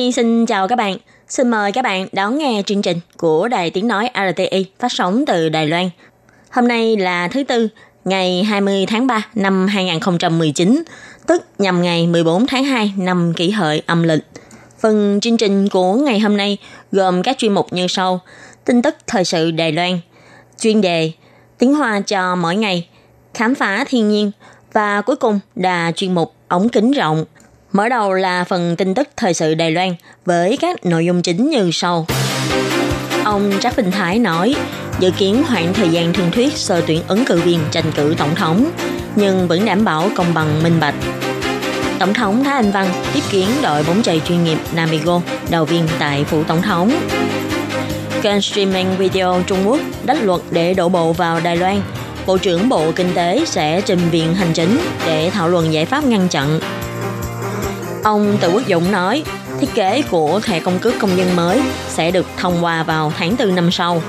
[0.00, 0.96] Nhi xin chào các bạn.
[1.28, 5.24] Xin mời các bạn đón nghe chương trình của Đài Tiếng Nói RTI phát sóng
[5.26, 5.90] từ Đài Loan.
[6.50, 7.68] Hôm nay là thứ Tư,
[8.04, 10.82] ngày 20 tháng 3 năm 2019,
[11.26, 14.24] tức nhằm ngày 14 tháng 2 năm kỷ hợi âm lịch.
[14.78, 16.58] Phần chương trình của ngày hôm nay
[16.92, 18.20] gồm các chuyên mục như sau.
[18.64, 19.98] Tin tức thời sự Đài Loan,
[20.58, 21.12] chuyên đề,
[21.58, 22.88] tiếng hoa cho mỗi ngày,
[23.34, 24.30] khám phá thiên nhiên
[24.72, 27.24] và cuối cùng là chuyên mục ống kính rộng.
[27.72, 31.50] Mở đầu là phần tin tức thời sự Đài Loan với các nội dung chính
[31.50, 32.06] như sau.
[33.24, 34.54] Ông Trác Bình Thái nói,
[34.98, 38.34] dự kiến hoãn thời gian thương thuyết sơ tuyển ứng cử viên tranh cử tổng
[38.34, 38.70] thống,
[39.16, 40.94] nhưng vẫn đảm bảo công bằng minh bạch.
[41.98, 45.88] Tổng thống Thái Anh Văn tiếp kiến đội bóng chày chuyên nghiệp Namigo, đầu viên
[45.98, 46.92] tại phủ tổng thống.
[48.22, 51.82] Kênh streaming video Trung Quốc đách luật để đổ bộ vào Đài Loan.
[52.26, 56.04] Bộ trưởng Bộ Kinh tế sẽ trình viện hành chính để thảo luận giải pháp
[56.04, 56.60] ngăn chặn.
[58.02, 59.22] Ông Từ Quốc Dũng nói,
[59.60, 63.36] thiết kế của thẻ công cước công dân mới sẽ được thông qua vào tháng
[63.38, 64.02] 4 năm sau.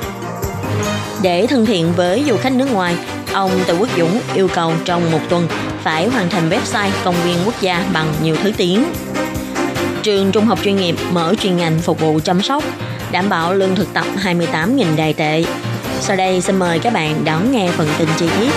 [1.21, 2.95] Để thân thiện với du khách nước ngoài,
[3.33, 5.47] ông Từ Quốc Dũng yêu cầu trong một tuần
[5.83, 8.83] phải hoàn thành website công viên quốc gia bằng nhiều thứ tiếng.
[10.03, 12.63] Trường trung học chuyên nghiệp mở chuyên ngành phục vụ chăm sóc,
[13.11, 15.43] đảm bảo lương thực tập 28.000 đài tệ.
[15.99, 18.51] Sau đây xin mời các bạn đón nghe phần tin chi tiết.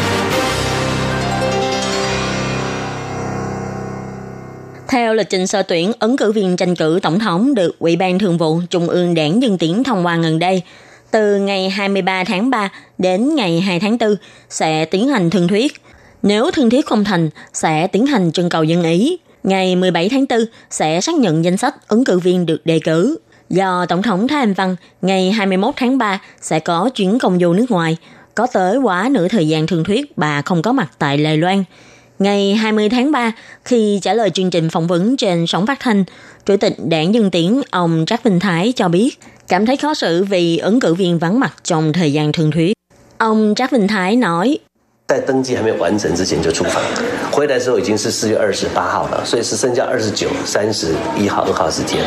[4.95, 8.19] Theo lịch trình sơ tuyển, ứng cử viên tranh cử tổng thống được Ủy ban
[8.19, 10.63] Thường vụ Trung ương Đảng Dân Tiến thông qua gần đây,
[11.11, 14.17] từ ngày 23 tháng 3 đến ngày 2 tháng 4
[14.51, 15.83] sẽ tiến hành thương thuyết.
[16.23, 19.19] Nếu thương thuyết không thành, sẽ tiến hành trưng cầu dân ý.
[19.43, 20.39] Ngày 17 tháng 4
[20.71, 23.19] sẽ xác nhận danh sách ứng cử viên được đề cử.
[23.51, 27.53] Do Tổng thống Thái Anh Văn ngày 21 tháng 3 sẽ có chuyến công du
[27.53, 27.97] nước ngoài,
[28.35, 31.65] có tới quá nửa thời gian thương thuyết bà không có mặt tại Đài Loan.
[32.25, 33.33] Ngày 20 tháng 3,
[33.65, 36.05] khi trả lời chương trình phỏng vấn trên sóng phát thanh,
[36.47, 39.19] Chủ tịch đảng Dân Tiến ông Trác Vinh Thái cho biết
[39.49, 42.73] cảm thấy khó xử vì ứng cử viên vắng mặt trong thời gian thương thuyết.
[43.19, 44.59] Ông Trác Vinh Thái nói,
[45.08, 46.84] 在登记还没有完成之前就出访，
[47.32, 51.98] 回来的时候已经是四月二十八号了，所以是剩下二十九、三十一号、二号时间。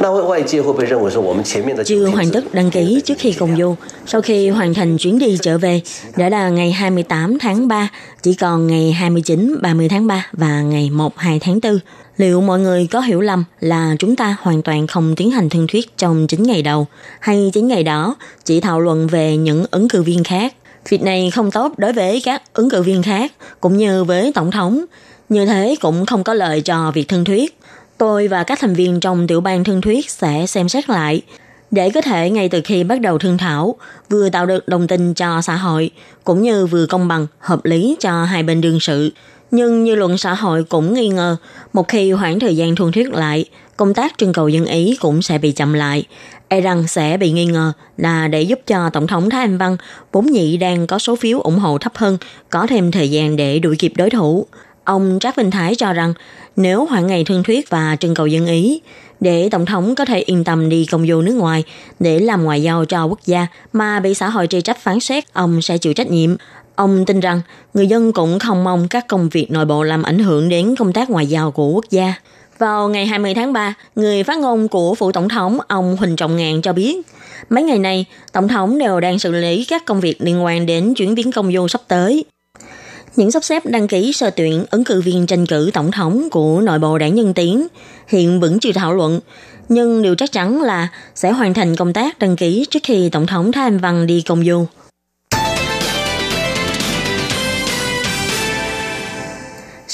[0.00, 3.76] 那外外界会不会认为说我们前面的 chưa hoàn tất đăng ký trước khi công du.
[4.06, 5.80] Sau khi hoàn thành chuyến đi trở về,
[6.16, 7.88] đã là ngày 28 tháng 3,
[8.22, 11.78] chỉ còn ngày 29, 30 tháng 3 và ngày 1, 2 tháng 4.
[12.16, 15.66] Liệu mọi người có hiểu lầm là chúng ta hoàn toàn không tiến hành thương
[15.66, 16.86] thuyết trong 9 ngày đầu,
[17.20, 20.54] hay 9 ngày đó chỉ thảo luận về những ứng cử viên khác?
[20.89, 24.51] Việc này không tốt đối với các ứng cử viên khác, cũng như với Tổng
[24.51, 24.85] thống.
[25.29, 27.59] Như thế cũng không có lợi cho việc thương thuyết.
[27.97, 31.21] Tôi và các thành viên trong tiểu ban thương thuyết sẽ xem xét lại,
[31.71, 33.75] để có thể ngay từ khi bắt đầu thương thảo,
[34.09, 35.91] vừa tạo được đồng tin cho xã hội,
[36.23, 39.11] cũng như vừa công bằng, hợp lý cho hai bên đương sự.
[39.51, 41.37] Nhưng như luận xã hội cũng nghi ngờ,
[41.73, 43.45] một khi hoãn thời gian thương thuyết lại,
[43.77, 46.05] công tác trưng cầu dân ý cũng sẽ bị chậm lại.
[46.47, 49.77] E rằng sẽ bị nghi ngờ là để giúp cho Tổng thống Thái Anh Văn,
[50.11, 52.17] vốn nhị đang có số phiếu ủng hộ thấp hơn,
[52.49, 54.47] có thêm thời gian để đuổi kịp đối thủ.
[54.83, 56.13] Ông Trác Vinh Thái cho rằng
[56.55, 58.81] nếu hoãn ngày thương thuyết và trưng cầu dân ý,
[59.19, 61.63] để Tổng thống có thể yên tâm đi công du nước ngoài
[61.99, 65.33] để làm ngoại giao cho quốc gia mà bị xã hội trì trách phán xét,
[65.33, 66.35] ông sẽ chịu trách nhiệm.
[66.75, 67.41] Ông tin rằng
[67.73, 70.93] người dân cũng không mong các công việc nội bộ làm ảnh hưởng đến công
[70.93, 72.13] tác ngoại giao của quốc gia.
[72.57, 76.37] Vào ngày 20 tháng 3, người phát ngôn của phủ tổng thống ông Huỳnh Trọng
[76.37, 77.01] Ngạn cho biết,
[77.49, 80.93] mấy ngày này, tổng thống đều đang xử lý các công việc liên quan đến
[80.93, 82.25] chuyến viếng công du sắp tới.
[83.15, 86.61] Những sắp xếp đăng ký sơ tuyển ứng cử viên tranh cử tổng thống của
[86.61, 87.67] nội bộ đảng Nhân Tiến
[88.07, 89.19] hiện vẫn chưa thảo luận,
[89.69, 93.27] nhưng điều chắc chắn là sẽ hoàn thành công tác đăng ký trước khi Tổng
[93.27, 94.65] thống Thái Anh Văn đi công du.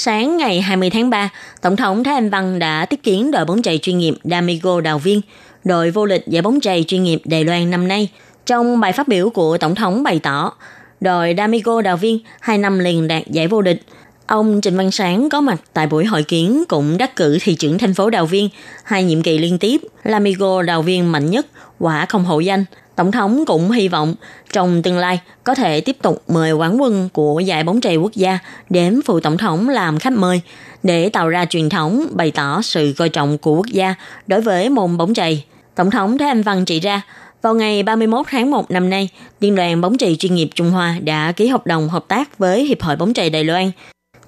[0.04, 1.30] Sáng ngày 20 tháng 3,
[1.62, 5.00] Tổng thống Thái Anh Văn đã tiếp kiến đội bóng chày chuyên nghiệp Damigo Đào
[5.00, 5.22] Viên,
[5.64, 8.10] đội vô địch giải bóng chày chuyên nghiệp Đài Loan năm nay.
[8.46, 10.54] Trong bài phát biểu của Tổng thống bày tỏ,
[11.02, 13.82] đội Damigo Đào Viên hai năm liền đạt giải vô địch.
[14.28, 17.78] Ông Trịnh Văn Sáng có mặt tại buổi hội kiến cũng đắc cử thị trưởng
[17.78, 18.50] thành phố Đào Viên
[18.84, 19.82] hai nhiệm kỳ liên tiếp.
[20.04, 21.48] Lamigo Đào Viên mạnh nhất,
[21.80, 22.66] quả không hậu danh.
[22.96, 24.16] Tổng thống cũng hy vọng
[24.54, 28.12] trong tương lai có thể tiếp tục mời quán quân của giải bóng chày quốc
[28.14, 28.40] gia
[28.70, 30.42] đến phụ tổng thống làm khách mời
[30.84, 33.96] để tạo ra truyền thống bày tỏ sự coi trọng của quốc gia
[34.28, 35.46] đối với môn bóng chày.
[35.76, 37.02] Tổng thống Thái Anh Văn chỉ ra,
[37.42, 39.10] vào ngày 31 tháng 1 năm nay,
[39.40, 42.64] Liên đoàn bóng chày chuyên nghiệp Trung Hoa đã ký hợp đồng hợp tác với
[42.64, 43.72] Hiệp hội bóng chày Đài Loan.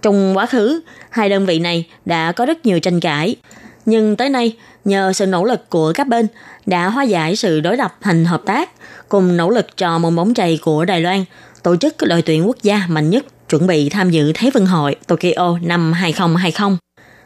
[0.02, 3.36] Trong quá khứ, hai đơn vị này đã có rất nhiều tranh cãi.
[3.86, 6.28] Nhưng tới nay, nhờ sự nỗ lực của các bên
[6.66, 8.70] đã hóa giải sự đối lập thành hợp tác,
[9.10, 11.26] cùng nỗ lực cho môn bóng chày của Đài Loan,
[11.64, 14.96] tổ chức đội tuyển quốc gia mạnh nhất chuẩn bị tham dự Thế vận hội
[15.08, 16.78] Tokyo năm 2020.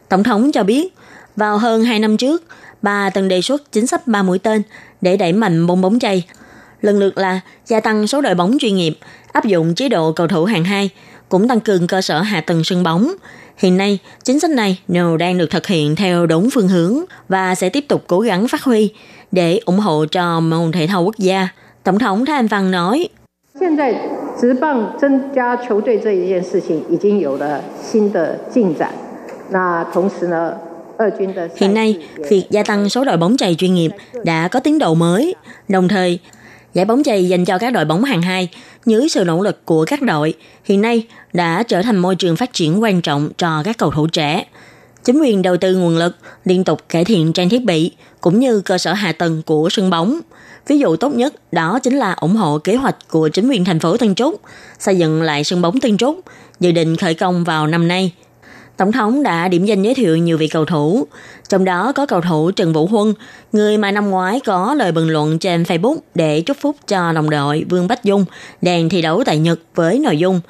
[0.08, 0.94] Tổng thống cho biết,
[1.36, 2.44] vào hơn 2 năm trước,
[2.82, 4.62] bà từng đề xuất chính sách ba mũi tên
[5.00, 6.24] để đẩy mạnh môn bóng chày.
[6.80, 8.98] Lần lượt là gia tăng số đội bóng chuyên nghiệp,
[9.32, 10.90] áp dụng chế độ cầu thủ hạng 2,
[11.29, 13.13] cũng tăng cường cơ sở hạ tầng sân bóng.
[13.57, 16.99] Hiện nay, chính sách này đều đang được thực hiện theo đúng phương hướng
[17.29, 18.93] và sẽ tiếp tục cố gắng phát huy
[19.31, 21.47] để ủng hộ cho môn thể thao quốc gia.
[21.83, 23.09] Tổng thống Thái Anh Văn nói,
[23.59, 23.93] 现在
[24.41, 28.91] 职棒增加球队这一件事情已经有了新的进展。
[29.51, 30.53] 那同时呢，
[31.57, 33.91] Hiện nay, việc gia tăng số đội bóng chày chuyên nghiệp
[34.23, 35.35] đã có tiến độ mới.
[35.67, 36.19] Đồng thời,
[36.74, 38.48] giải bóng chày dành cho các đội bóng hàng hai
[38.86, 40.34] dưới sự nỗ lực của các đội
[40.64, 44.06] hiện nay đã trở thành môi trường phát triển quan trọng cho các cầu thủ
[44.06, 44.44] trẻ.
[45.04, 48.60] Chính quyền đầu tư nguồn lực, liên tục cải thiện trang thiết bị cũng như
[48.60, 50.20] cơ sở hạ tầng của sân bóng.
[50.66, 53.80] Ví dụ tốt nhất đó chính là ủng hộ kế hoạch của chính quyền thành
[53.80, 54.40] phố Tân Trúc
[54.78, 56.20] xây dựng lại sân bóng Tân Trúc,
[56.60, 58.12] dự định khởi công vào năm nay.
[58.78, 61.06] Tổng thống đã điểm danh giới thiệu nhiều vị cầu thủ,
[61.48, 63.14] trong đó có cầu thủ Trần Vũ Huân,
[63.52, 67.30] người mà năm ngoái có lời bình luận trên Facebook để chúc phúc cho đồng
[67.30, 68.24] đội Vương Bách Dung
[68.62, 70.40] đang thi đấu tại Nhật với nội dung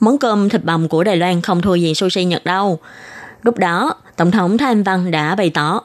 [0.00, 2.78] Món cơm thịt bằm của Đài Loan không thua gì sushi Nhật đâu.
[3.42, 5.80] Lúc đó, Tổng thống Thái Anh Văn đã bày tỏ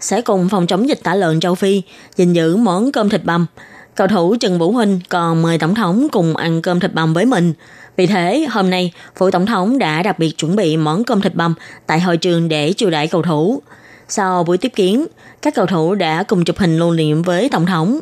[0.00, 1.82] sẽ cùng phòng chống dịch tả lợn châu Phi
[2.16, 3.46] gìn giữ món cơm thịt bằm.
[3.94, 7.24] Cầu thủ Trần Vũ Huynh còn mời Tổng thống cùng ăn cơm thịt bằm với
[7.24, 7.52] mình.
[7.98, 11.34] Vì thế, hôm nay, Phủ Tổng thống đã đặc biệt chuẩn bị món cơm thịt
[11.34, 11.54] bằm
[11.86, 13.62] tại hội trường để chiêu đãi cầu thủ.
[14.08, 15.06] Sau buổi tiếp kiến,
[15.42, 18.00] các cầu thủ đã cùng chụp hình lưu niệm với Tổng thống.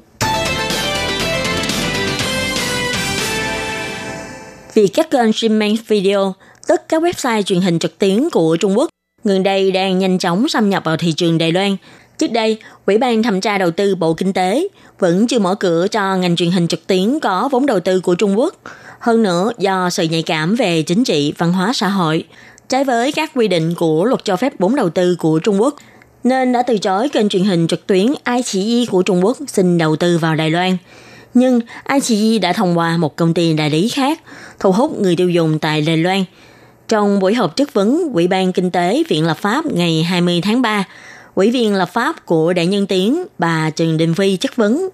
[4.74, 6.34] Vì các kênh streaming video,
[6.68, 8.88] tức các website truyền hình trực tuyến của Trung Quốc,
[9.24, 11.76] gần đây đang nhanh chóng xâm nhập vào thị trường Đài Loan.
[12.18, 14.68] Trước đây, Ủy ban thẩm tra đầu tư Bộ Kinh tế
[14.98, 18.14] vẫn chưa mở cửa cho ngành truyền hình trực tuyến có vốn đầu tư của
[18.14, 18.54] Trung Quốc.
[18.98, 22.24] Hơn nữa, do sự nhạy cảm về chính trị, văn hóa xã hội,
[22.68, 25.74] trái với các quy định của luật cho phép vốn đầu tư của Trung Quốc,
[26.24, 29.96] nên đã từ chối kênh truyền hình trực tuyến iQIYI của Trung Quốc xin đầu
[29.96, 30.76] tư vào Đài Loan.
[31.34, 34.20] Nhưng iQIYI đã thông qua một công ty đại lý khác,
[34.60, 36.24] thu hút người tiêu dùng tại Đài Loan.
[36.88, 40.62] Trong buổi họp chất vấn Ủy ban Kinh tế Viện Lập pháp ngày 20 tháng
[40.62, 40.84] 3,
[41.36, 44.88] Ủy viên lập pháp của Đại Nhân Tiến, bà Trần Đình Phi chất vấn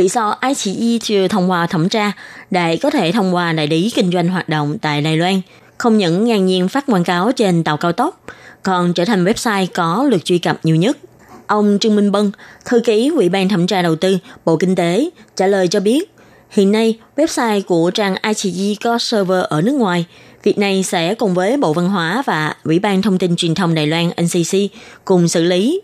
[0.00, 2.12] vì sao ICE chưa thông qua thẩm tra
[2.50, 5.40] để có thể thông qua đại lý kinh doanh hoạt động tại Đài Loan,
[5.78, 8.24] không những ngang nhiên phát quảng cáo trên tàu cao tốc,
[8.62, 10.98] còn trở thành website có lượt truy cập nhiều nhất.
[11.46, 12.32] Ông Trương Minh Bân,
[12.64, 16.14] thư ký Ủy ban thẩm tra đầu tư Bộ Kinh tế, trả lời cho biết,
[16.50, 20.06] hiện nay website của trang ICE có server ở nước ngoài,
[20.42, 23.74] Việc này sẽ cùng với Bộ Văn hóa và Ủy ban Thông tin Truyền thông
[23.74, 24.58] Đài Loan NCC
[25.04, 25.80] cùng xử lý.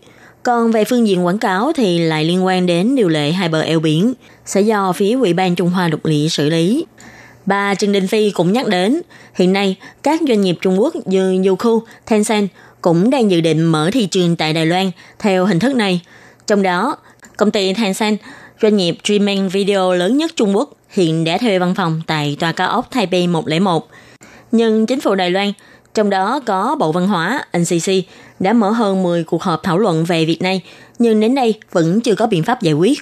[0.46, 3.60] Còn về phương diện quảng cáo thì lại liên quan đến điều lệ hai bờ
[3.60, 4.14] eo biển,
[4.44, 6.86] sẽ do phía Ủy ban Trung Hoa độc lý xử lý.
[7.46, 9.00] Bà Trần Đình Phi cũng nhắc đến,
[9.34, 12.48] hiện nay các doanh nghiệp Trung Quốc như Youku, Tencent
[12.80, 16.00] cũng đang dự định mở thị trường tại Đài Loan theo hình thức này.
[16.46, 16.96] Trong đó,
[17.36, 18.18] công ty Tencent,
[18.62, 22.52] doanh nghiệp streaming video lớn nhất Trung Quốc, hiện đã thuê văn phòng tại tòa
[22.52, 23.88] cao ốc Taipei 101
[24.52, 25.52] nhưng chính phủ Đài Loan,
[25.96, 27.92] trong đó có Bộ Văn hóa, NCC,
[28.40, 30.62] đã mở hơn 10 cuộc họp thảo luận về việc này,
[30.98, 32.98] nhưng đến nay vẫn chưa có biện pháp giải quyết.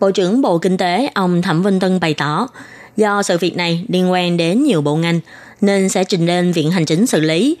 [0.00, 2.48] Bộ trưởng Bộ Kinh tế ông Thẩm Vinh Tân bày tỏ,
[2.96, 5.20] do sự việc này liên quan đến nhiều bộ ngành,
[5.60, 7.56] nên sẽ trình lên Viện Hành chính xử lý,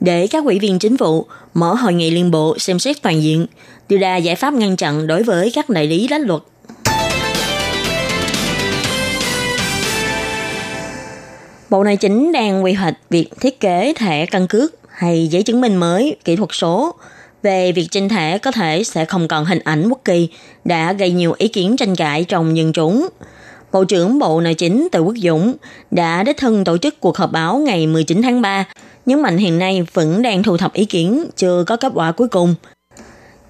[0.00, 3.46] để các ủy viên chính phủ mở hội nghị liên bộ xem xét toàn diện,
[3.88, 6.42] đưa ra giải pháp ngăn chặn đối với các đại lý lách luật
[11.76, 15.60] Bộ Nội chính đang quy hoạch việc thiết kế thẻ căn cước hay giấy chứng
[15.60, 16.94] minh mới kỹ thuật số
[17.42, 20.28] về việc trên thẻ có thể sẽ không còn hình ảnh quốc kỳ
[20.64, 23.08] đã gây nhiều ý kiến tranh cãi trong nhân chúng.
[23.72, 25.54] Bộ trưởng Bộ Nội chính Từ Quốc Dũng
[25.90, 28.64] đã đích thân tổ chức cuộc họp báo ngày 19 tháng 3,
[29.06, 32.28] nhấn mạnh hiện nay vẫn đang thu thập ý kiến, chưa có kết quả cuối
[32.28, 32.54] cùng.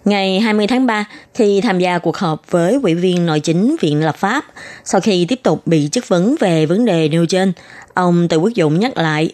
[0.06, 4.04] Ngày 20 tháng 3, khi tham gia cuộc họp với ủy viên nội chính Viện
[4.04, 4.44] Lập pháp,
[4.84, 7.52] sau khi tiếp tục bị chất vấn về vấn đề nêu trên,
[7.94, 9.32] ông Từ Quốc Dũng nhắc lại,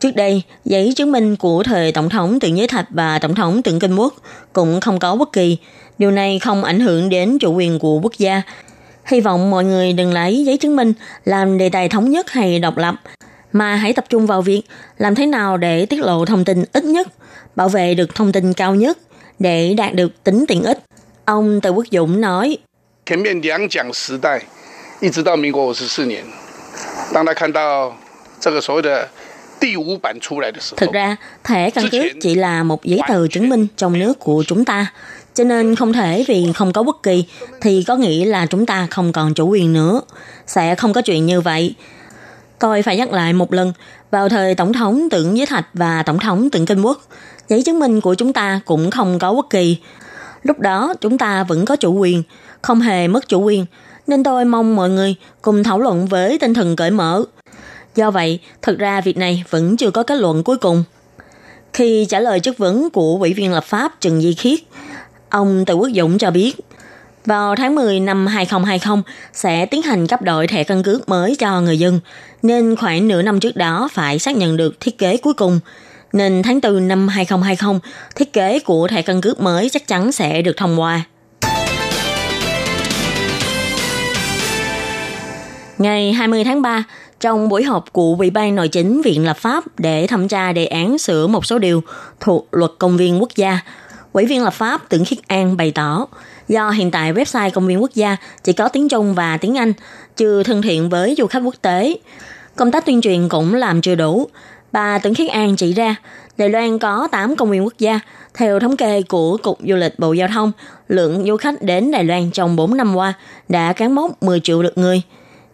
[0.00, 3.62] Trước đây, giấy chứng minh của thời Tổng thống Tượng Giới Thạch và Tổng thống
[3.62, 4.14] Tượng Kinh Quốc
[4.52, 5.56] cũng không có bất kỳ.
[5.98, 8.42] Điều này không ảnh hưởng đến chủ quyền của quốc gia.
[9.04, 10.92] Hy vọng mọi người đừng lấy giấy chứng minh
[11.24, 12.94] làm đề tài thống nhất hay độc lập,
[13.52, 14.62] mà hãy tập trung vào việc
[14.98, 17.08] làm thế nào để tiết lộ thông tin ít nhất,
[17.56, 18.98] bảo vệ được thông tin cao nhất
[19.39, 20.79] để đạt được tính tiện ích.
[21.25, 22.57] Ông Từ Quốc Dũng nói,
[23.05, 24.41] 前面两蒋时代，
[24.99, 26.23] 一直到民国五十四年，
[27.13, 27.95] 当他看到
[28.39, 29.07] 这个所谓的
[29.59, 34.43] 第五版出来的时候， Thực ra, thẻ căn cước chỉ là một giấy tờ chứng minh trong nước của
[34.47, 34.93] chúng ta.
[35.33, 37.25] Cho nên không thể vì không có quốc kỳ
[37.61, 40.01] thì có nghĩa là chúng ta không còn chủ quyền nữa.
[40.47, 41.75] Sẽ không có chuyện như vậy.
[42.64, 43.72] Tôi phải nhắc lại một lần,
[44.10, 47.00] vào thời Tổng thống Tưởng Giới Thạch và Tổng thống Tưởng Kinh Quốc,
[47.48, 49.76] giấy chứng minh của chúng ta cũng không có quốc kỳ.
[50.42, 52.22] Lúc đó chúng ta vẫn có chủ quyền,
[52.62, 53.66] không hề mất chủ quyền,
[54.06, 57.24] nên tôi mong mọi người cùng thảo luận với tinh thần cởi mở.
[57.94, 60.84] Do vậy, thật ra việc này vẫn chưa có kết luận cuối cùng.
[61.72, 64.58] Khi trả lời chất vấn của Ủy viên lập pháp Trần Di Khiết,
[65.30, 66.56] ông Từ Quốc Dũng cho biết,
[67.26, 69.02] vào tháng 10 năm 2020
[69.32, 72.00] sẽ tiến hành cấp đổi thẻ căn cước mới cho người dân,
[72.44, 75.60] nên khoảng nửa năm trước đó phải xác nhận được thiết kế cuối cùng.
[76.12, 77.80] Nên tháng 4 năm 2020,
[78.14, 81.02] thiết kế của thẻ căn cước mới chắc chắn sẽ được thông qua.
[85.78, 86.84] Ngày 20 tháng 3,
[87.20, 90.66] trong buổi họp của Ủy ban Nội chính Viện Lập pháp để thẩm tra đề
[90.66, 91.82] án sửa một số điều
[92.20, 93.60] thuộc luật công viên quốc gia,
[94.14, 96.06] Ủy viên lập pháp Tưởng Khiết An bày tỏ,
[96.48, 99.72] do hiện tại website công viên quốc gia chỉ có tiếng Trung và tiếng Anh,
[100.16, 101.96] chưa thân thiện với du khách quốc tế.
[102.56, 104.28] Công tác tuyên truyền cũng làm chưa đủ.
[104.72, 105.96] Bà Tưởng Khiết An chỉ ra,
[106.36, 108.00] Đài Loan có 8 công viên quốc gia.
[108.34, 110.52] Theo thống kê của Cục Du lịch Bộ Giao thông,
[110.88, 113.14] lượng du khách đến Đài Loan trong 4 năm qua
[113.48, 115.02] đã cán mốc 10 triệu lượt người.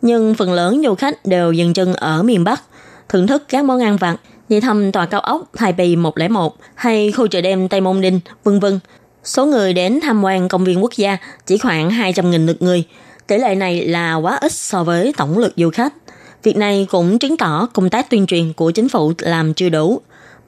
[0.02, 2.62] Nhưng phần lớn du khách đều dừng chân ở miền Bắc,
[3.08, 4.16] thưởng thức các món ăn vặt,
[4.48, 8.60] đi thăm tòa cao ốc Taipei 101 hay khu chợ đêm Tây Môn Đinh, vân
[8.60, 8.80] vân.
[9.24, 11.16] Số người đến tham quan công viên quốc gia
[11.46, 12.84] chỉ khoảng 200.000 lượt người.
[13.26, 15.92] Tỷ lệ này là quá ít so với tổng lượt du khách.
[16.42, 20.00] Việc này cũng chứng tỏ công tác tuyên truyền của chính phủ làm chưa đủ,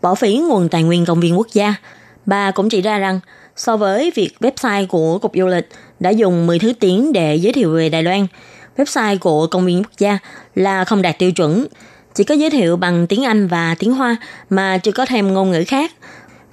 [0.02, 1.75] bỏ phí nguồn tài nguyên công viên quốc gia.
[2.26, 3.20] Bà cũng chỉ ra rằng,
[3.56, 5.68] so với việc website của Cục Du lịch
[6.00, 8.26] đã dùng 10 thứ tiếng để giới thiệu về Đài Loan,
[8.76, 10.18] website của công viên quốc gia
[10.54, 11.66] là không đạt tiêu chuẩn,
[12.14, 14.16] chỉ có giới thiệu bằng tiếng Anh và tiếng Hoa
[14.50, 15.92] mà chưa có thêm ngôn ngữ khác.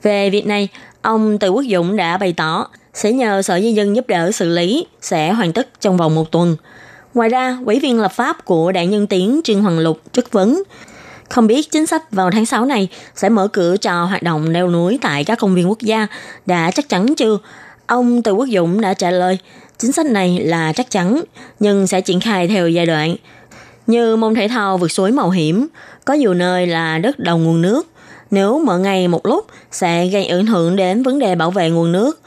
[0.03, 0.67] Về việc này,
[1.01, 4.49] ông Từ Quốc Dũng đã bày tỏ sẽ nhờ Sở Nhân dân giúp đỡ xử
[4.49, 6.55] lý, sẽ hoàn tất trong vòng một tuần.
[7.13, 10.63] Ngoài ra, ủy viên lập pháp của Đảng Nhân Tiến Trương Hoàng Lục chất vấn
[11.29, 14.69] không biết chính sách vào tháng 6 này sẽ mở cửa cho hoạt động leo
[14.69, 16.07] núi tại các công viên quốc gia
[16.45, 17.37] đã chắc chắn chưa?
[17.87, 19.37] Ông Từ Quốc Dũng đã trả lời,
[19.77, 21.21] chính sách này là chắc chắn,
[21.59, 23.15] nhưng sẽ triển khai theo giai đoạn.
[23.87, 25.67] Như môn thể thao vượt suối mạo hiểm,
[26.05, 27.87] có nhiều nơi là đất đầu nguồn nước.
[28.31, 31.91] Nếu mở ngay một lúc sẽ gây ảnh hưởng đến vấn đề bảo vệ nguồn
[31.91, 32.19] nước.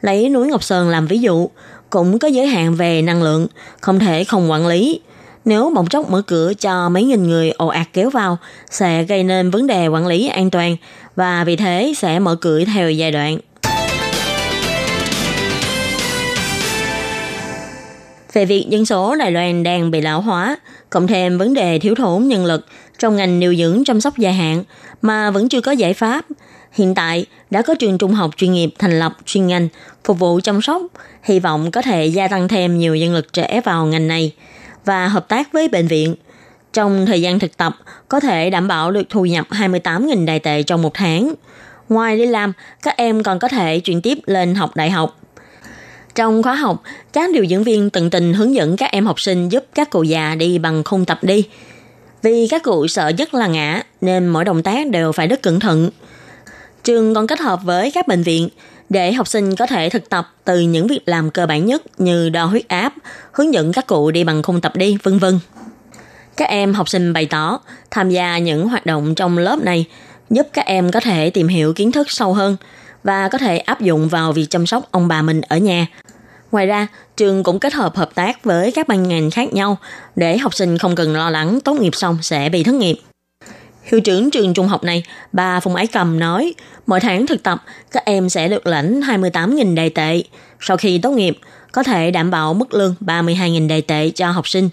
[0.00, 1.50] Lấy núi Ngọc Sơn làm ví dụ,
[1.90, 3.46] cũng có giới hạn về năng lượng,
[3.80, 5.00] không thể không quản lý.
[5.44, 8.38] Nếu bỗng chốc mở cửa cho mấy nghìn người ồ ạt kéo vào,
[8.70, 10.76] sẽ gây nên vấn đề quản lý an toàn
[11.16, 13.38] và vì thế sẽ mở cửa theo giai đoạn.
[18.32, 20.56] Về việc dân số Đài Loan đang bị lão hóa,
[20.90, 22.66] cộng thêm vấn đề thiếu thốn nhân lực
[22.98, 24.64] trong ngành điều dưỡng chăm sóc dài hạn
[25.02, 26.24] mà vẫn chưa có giải pháp.
[26.72, 29.68] Hiện tại đã có trường trung học chuyên nghiệp thành lập chuyên ngành
[30.04, 30.82] phục vụ chăm sóc,
[31.22, 34.32] hy vọng có thể gia tăng thêm nhiều nhân lực trẻ vào ngành này
[34.84, 36.14] và hợp tác với bệnh viện.
[36.72, 37.76] Trong thời gian thực tập,
[38.08, 41.34] có thể đảm bảo được thu nhập 28.000 đài tệ trong một tháng.
[41.88, 45.20] Ngoài đi làm, các em còn có thể chuyển tiếp lên học đại học.
[46.14, 49.48] Trong khóa học, các điều dưỡng viên tận tình hướng dẫn các em học sinh
[49.48, 51.48] giúp các cụ già đi bằng khung tập đi.
[52.22, 55.60] Vì các cụ sợ nhất là ngã, nên mỗi động tác đều phải rất cẩn
[55.60, 55.90] thận.
[56.84, 58.48] Trường còn kết hợp với các bệnh viện
[58.88, 62.28] để học sinh có thể thực tập từ những việc làm cơ bản nhất như
[62.28, 62.94] đo huyết áp,
[63.32, 65.38] hướng dẫn các cụ đi bằng khung tập đi, vân vân.
[66.36, 67.60] Các em học sinh bày tỏ
[67.90, 69.86] tham gia những hoạt động trong lớp này
[70.30, 72.56] giúp các em có thể tìm hiểu kiến thức sâu hơn
[73.04, 75.86] và có thể áp dụng vào việc chăm sóc ông bà mình ở nhà.
[76.52, 79.78] Ngoài ra, trường cũng kết hợp hợp tác với các ban ngành khác nhau
[80.16, 83.00] để học sinh không cần lo lắng tốt nghiệp xong sẽ bị thất nghiệp.
[83.90, 86.54] Hiệu trưởng trường trung học này, bà Phùng Ái Cầm nói,
[86.86, 90.22] mỗi tháng thực tập, các em sẽ được lãnh 28.000 đài tệ.
[90.60, 91.38] Sau khi tốt nghiệp,
[91.72, 94.68] có thể đảm bảo mức lương 32.000 đài tệ cho học sinh.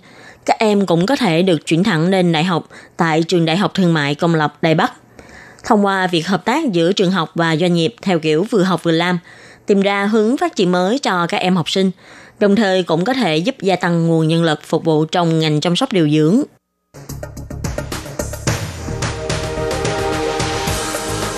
[0.45, 3.73] Các em cũng có thể được chuyển thẳng lên đại học tại trường Đại học
[3.73, 4.93] Thương mại Công lập Đài Bắc.
[5.63, 8.83] Thông qua việc hợp tác giữa trường học và doanh nghiệp theo kiểu vừa học
[8.83, 9.19] vừa làm,
[9.65, 11.91] tìm ra hướng phát triển mới cho các em học sinh,
[12.39, 15.61] đồng thời cũng có thể giúp gia tăng nguồn nhân lực phục vụ trong ngành
[15.61, 16.43] chăm sóc điều dưỡng.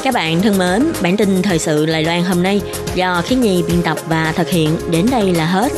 [0.04, 2.62] Các bạn thân mến, bản tin thời sự Lài Loan hôm nay
[2.96, 5.72] do Khiến Nhi biên tập và thực hiện đến đây là hết.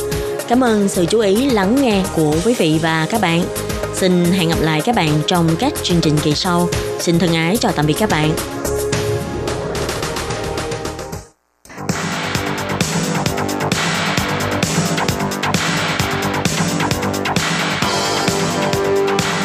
[0.47, 3.43] Cảm ơn sự chú ý lắng nghe của quý vị và các bạn.
[3.93, 6.67] Xin hẹn gặp lại các bạn trong các chương trình kỳ sau.
[6.99, 8.31] Xin thân ái chào tạm biệt các bạn.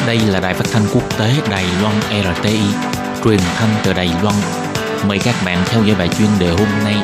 [0.06, 1.94] Đây là đài phát thanh quốc tế Đài Loan
[2.36, 2.60] RTI,
[3.24, 4.65] truyền thanh từ Đài Loan.
[5.04, 6.94] Mời các bạn theo dõi bài chuyên đề hôm nay.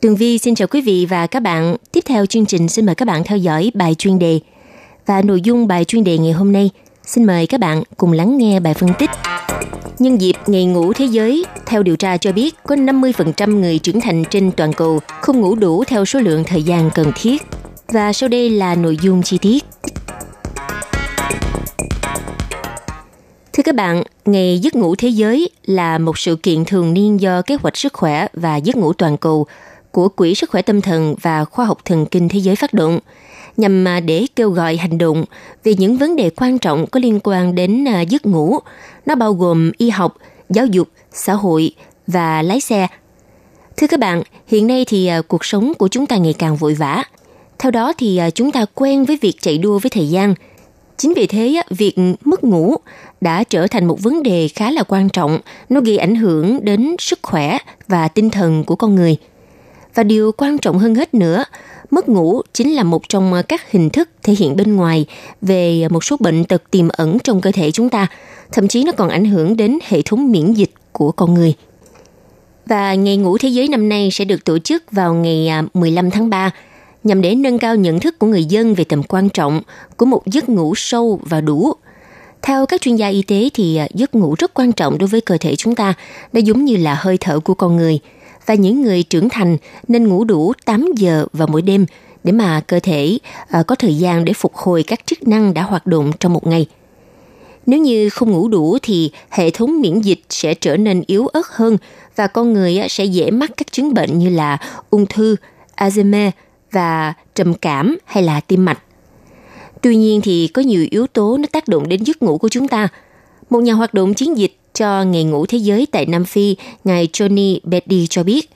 [0.00, 1.76] Tường Vi xin chào quý vị và các bạn.
[1.92, 4.40] Tiếp theo chương trình xin mời các bạn theo dõi bài chuyên đề.
[5.06, 6.70] Và nội dung bài chuyên đề ngày hôm nay,
[7.04, 9.10] xin mời các bạn cùng lắng nghe bài phân tích.
[9.98, 14.00] Nhân dịp Ngày ngủ thế giới, theo điều tra cho biết có 50% người trưởng
[14.00, 17.42] thành trên toàn cầu không ngủ đủ theo số lượng thời gian cần thiết.
[17.92, 19.64] Và sau đây là nội dung chi tiết.
[23.52, 27.42] Thưa các bạn, Ngày giấc ngủ thế giới là một sự kiện thường niên do
[27.42, 29.46] kế hoạch sức khỏe và giấc ngủ toàn cầu
[29.90, 32.98] của Quỹ Sức khỏe Tâm thần và Khoa học Thần kinh Thế giới phát động
[33.56, 35.24] nhằm để kêu gọi hành động
[35.64, 38.58] về những vấn đề quan trọng có liên quan đến à, giấc ngủ.
[39.06, 40.16] Nó bao gồm y học,
[40.50, 41.72] giáo dục, xã hội
[42.06, 42.86] và lái xe.
[43.76, 46.74] Thưa các bạn, hiện nay thì à, cuộc sống của chúng ta ngày càng vội
[46.74, 47.04] vã.
[47.62, 50.34] Theo đó thì à, chúng ta quen với việc chạy đua với thời gian.
[50.96, 52.76] Chính vì thế, việc mất ngủ
[53.20, 55.38] đã trở thành một vấn đề khá là quan trọng.
[55.68, 59.16] Nó gây ảnh hưởng đến sức khỏe và tinh thần của con người–
[59.94, 61.44] và điều quan trọng hơn hết nữa,
[61.90, 65.06] mất ngủ chính là một trong à, các hình thức thể hiện bên ngoài
[65.42, 68.06] về một số bệnh tật tiềm ẩn trong cơ thể chúng ta,
[68.52, 71.54] thậm chí nó còn ảnh hưởng đến hệ thống miễn dịch của con người.
[72.66, 76.10] Và ngày ngủ thế giới năm nay sẽ được tổ chức vào ngày à, 15
[76.10, 76.50] tháng 3
[77.04, 79.60] nhằm để nâng cao nhận thức của người dân về tầm quan trọng
[79.96, 81.72] của một giấc ngủ sâu và đủ.
[82.42, 85.20] Theo các chuyên gia y tế thì à, giấc ngủ rất quan trọng đối với
[85.20, 85.94] cơ thể chúng ta,
[86.32, 88.00] nó giống như là hơi thở của con người–
[88.46, 89.56] và những người trưởng thành
[89.88, 91.86] nên ngủ đủ 8 giờ vào mỗi đêm
[92.24, 95.62] để mà cơ thể à, có thời gian để phục hồi các chức năng đã
[95.62, 96.66] hoạt động trong một ngày.
[97.66, 101.46] Nếu như không ngủ đủ thì hệ thống miễn dịch sẽ trở nên yếu ớt
[101.46, 101.76] hơn
[102.16, 104.58] và con người à, sẽ dễ mắc các chứng bệnh như là
[104.90, 105.36] ung thư,
[105.76, 106.30] Alzheimer
[106.72, 108.78] và trầm cảm hay là tim mạch.
[109.82, 112.68] Tuy nhiên thì có nhiều yếu tố nó tác động đến giấc ngủ của chúng
[112.68, 112.88] ta.
[113.50, 117.08] Một nhà hoạt động chiến dịch cho Ngày ngủ thế giới tại Nam Phi, ngài
[117.12, 118.50] Johnny Betty cho biết,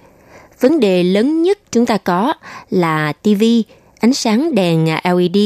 [0.61, 2.33] vấn đề lớn nhất chúng ta có
[2.71, 3.45] là TV,
[4.01, 5.37] ánh sáng đèn LED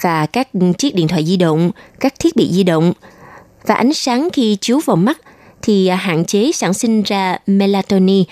[0.00, 2.92] và các chiếc điện thoại di động, các thiết bị di động.
[3.66, 5.18] Và ánh sáng khi chiếu vào mắt
[5.62, 8.24] thì hạn chế sản sinh ra melatonin.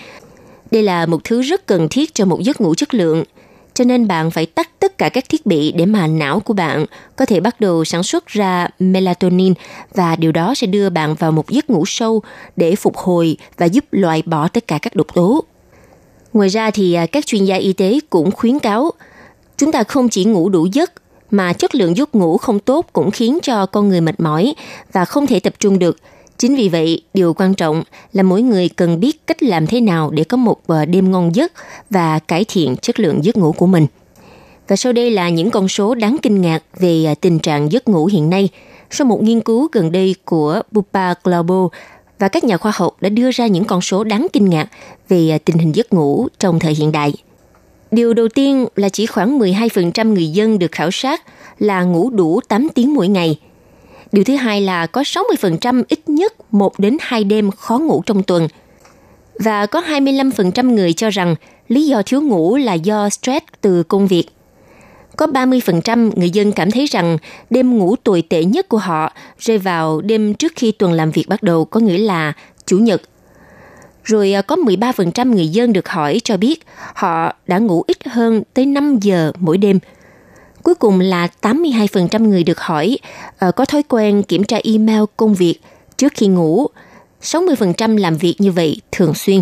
[0.71, 3.23] Đây là một thứ rất cần thiết cho một giấc ngủ chất lượng–
[3.73, 6.85] cho nên bạn phải tắt tất cả các thiết bị để mà não của bạn
[7.15, 9.53] có thể bắt đầu sản xuất ra melatonin
[9.95, 12.21] và điều đó sẽ đưa bạn vào một giấc ngủ sâu
[12.55, 15.43] để phục hồi và giúp loại bỏ tất cả các độc tố.
[16.33, 18.91] Ngoài ra thì à, các chuyên gia y tế cũng khuyến cáo
[19.57, 20.91] chúng ta không chỉ ngủ đủ giấc,
[21.31, 24.55] mà chất lượng giấc ngủ không tốt cũng khiến cho con người mệt mỏi
[24.91, 25.97] và không thể tập trung được.
[26.41, 30.11] Chính vì vậy, điều quan trọng là mỗi người cần biết cách làm thế nào
[30.11, 31.51] để có một ờ, đêm ngon giấc
[31.89, 33.87] và cải thiện chất lượng giấc ngủ của mình.
[34.67, 37.87] Và sau đây là những con số đáng kinh ngạc về ờ, tình trạng giấc
[37.87, 38.49] ngủ hiện nay.
[38.89, 41.65] Sau một nghiên cứu gần đây của Bupa Global
[42.19, 44.67] và các nhà khoa học đã đưa ra những con số đáng kinh ngạc
[45.09, 47.13] về ờ, tình hình giấc ngủ trong thời hiện đại.
[47.91, 51.21] Điều đầu tiên là chỉ khoảng 12% người dân được khảo sát
[51.59, 53.39] là ngủ đủ 8 tiếng mỗi ngày–
[54.11, 58.23] Điều thứ hai là có 60% ít nhất 1 đến 2 đêm khó ngủ trong
[58.23, 58.47] tuần.
[59.39, 61.35] Và có 25% người cho rằng
[61.67, 64.25] lý do thiếu ngủ là do stress từ công việc.
[65.17, 67.17] Có 30% người dân cảm thấy rằng
[67.49, 71.27] đêm ngủ tồi tệ nhất của họ rơi vào đêm trước khi tuần làm việc
[71.27, 72.33] bắt đầu, có nghĩa là
[72.65, 73.01] chủ nhật.
[74.03, 78.43] Rồi à, có 13% người dân được hỏi cho biết họ đã ngủ ít hơn
[78.53, 79.79] tới 5 giờ mỗi đêm–
[80.63, 82.97] Cuối cùng là 82% người được hỏi
[83.47, 85.55] uh, có thói quen kiểm tra email công việc
[85.97, 86.67] trước khi ngủ.
[87.21, 89.41] 60% làm việc như vậy thường xuyên.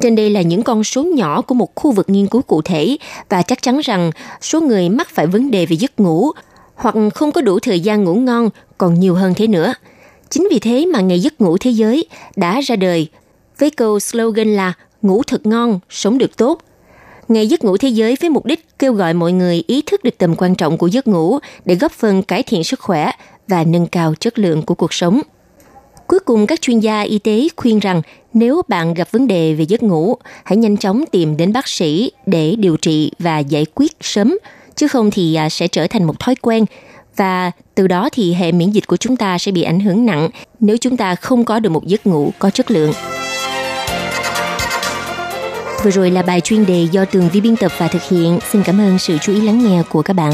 [0.00, 2.96] Trên đây là những con số nhỏ của một khu vực nghiên cứu cụ thể
[3.28, 6.30] và chắc chắn rằng số người mắc phải vấn đề về giấc ngủ
[6.74, 9.74] hoặc không có đủ thời gian ngủ ngon còn nhiều hơn thế nữa.
[10.30, 13.08] Chính vì thế mà Ngày Giấc Ngủ Thế Giới đã ra đời
[13.58, 16.60] với câu slogan là ngủ thật ngon, sống được tốt–
[17.28, 20.18] Ngày giấc ngủ thế giới với mục đích kêu gọi mọi người ý thức được
[20.18, 23.10] tầm quan trọng của giấc ngủ để góp phần cải thiện sức khỏe
[23.48, 25.20] và nâng cao chất lượng của cuộc sống.
[26.06, 29.64] Cuối cùng, các chuyên gia y tế khuyên rằng nếu bạn gặp vấn đề về
[29.68, 33.92] giấc ngủ, hãy nhanh chóng tìm đến bác sĩ để điều trị và giải quyết
[34.00, 34.38] sớm,
[34.74, 36.64] chứ không thì à, sẽ trở thành một thói quen
[37.16, 40.28] và từ đó thì hệ miễn dịch của chúng ta sẽ bị ảnh hưởng nặng
[40.60, 42.92] nếu chúng ta không có được một giấc ngủ có chất lượng.
[45.86, 48.38] Vừa rồi là bài chuyên đề do Tường Vi biên tập và thực hiện.
[48.52, 50.32] Xin cảm ơn sự chú ý lắng nghe của các bạn.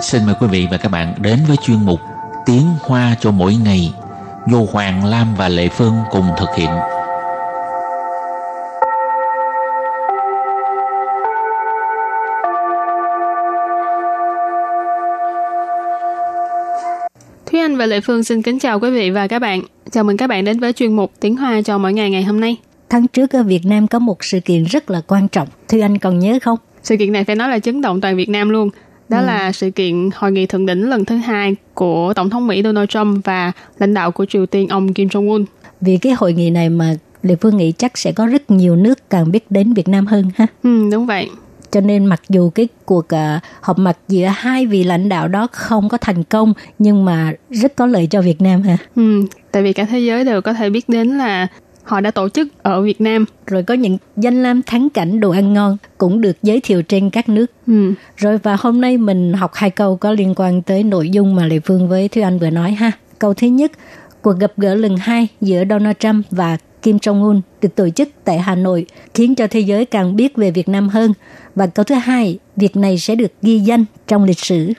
[0.00, 2.00] Xin mời quý vị và các bạn đến với chuyên mục
[2.46, 3.94] Tiếng Hoa cho mỗi ngày,
[4.46, 6.70] do Hoàng Lam và Lệ Phương cùng thực hiện.
[17.78, 19.62] Và Lệ Phương xin kính chào quý vị và các bạn.
[19.90, 22.40] Chào mừng các bạn đến với chuyên mục Tiếng Hoa cho mỗi ngày ngày hôm
[22.40, 22.56] nay.
[22.88, 25.48] Tháng trước ở Việt Nam có một sự kiện rất là quan trọng.
[25.68, 26.58] Thúy Anh còn nhớ không?
[26.82, 28.70] Sự kiện này phải nói là chấn động toàn Việt Nam luôn.
[29.08, 29.26] Đó ừ.
[29.26, 32.88] là sự kiện hội nghị thượng đỉnh lần thứ hai của Tổng thống Mỹ Donald
[32.88, 35.44] Trump và lãnh đạo của Triều Tiên ông Kim Jong-un.
[35.80, 39.10] Vì cái hội nghị này mà Lê Phương nghĩ chắc sẽ có rất nhiều nước
[39.10, 40.46] càng biết đến Việt Nam hơn ha.
[40.62, 41.28] Ừ, đúng vậy.
[41.70, 45.46] Cho nên mặc dù cái cuộc uh, họp mặt giữa hai vị lãnh đạo đó
[45.52, 48.76] không có thành công nhưng mà rất có lợi cho Việt Nam ha.
[48.96, 51.46] Ừ, tại vì cả thế giới đều có thể biết đến là
[51.82, 53.24] họ đã tổ chức ở Việt Nam.
[53.46, 57.10] Rồi có những danh lam thắng cảnh đồ ăn ngon cũng được giới thiệu trên
[57.10, 57.46] các nước.
[57.66, 57.92] Ừ.
[58.16, 61.46] Rồi và hôm nay mình học hai câu có liên quan tới nội dung mà
[61.46, 62.92] Lê Phương với Thúy Anh vừa nói ha.
[63.18, 63.72] Câu thứ nhất,
[64.22, 68.38] cuộc gặp gỡ lần hai giữa Donald Trump và Kim Jong-un được tổ chức tại
[68.38, 71.12] Hà Nội khiến cho thế giới càng biết về Việt Nam hơn.
[71.54, 74.72] Và câu thứ hai, việc này sẽ được ghi danh trong lịch sử.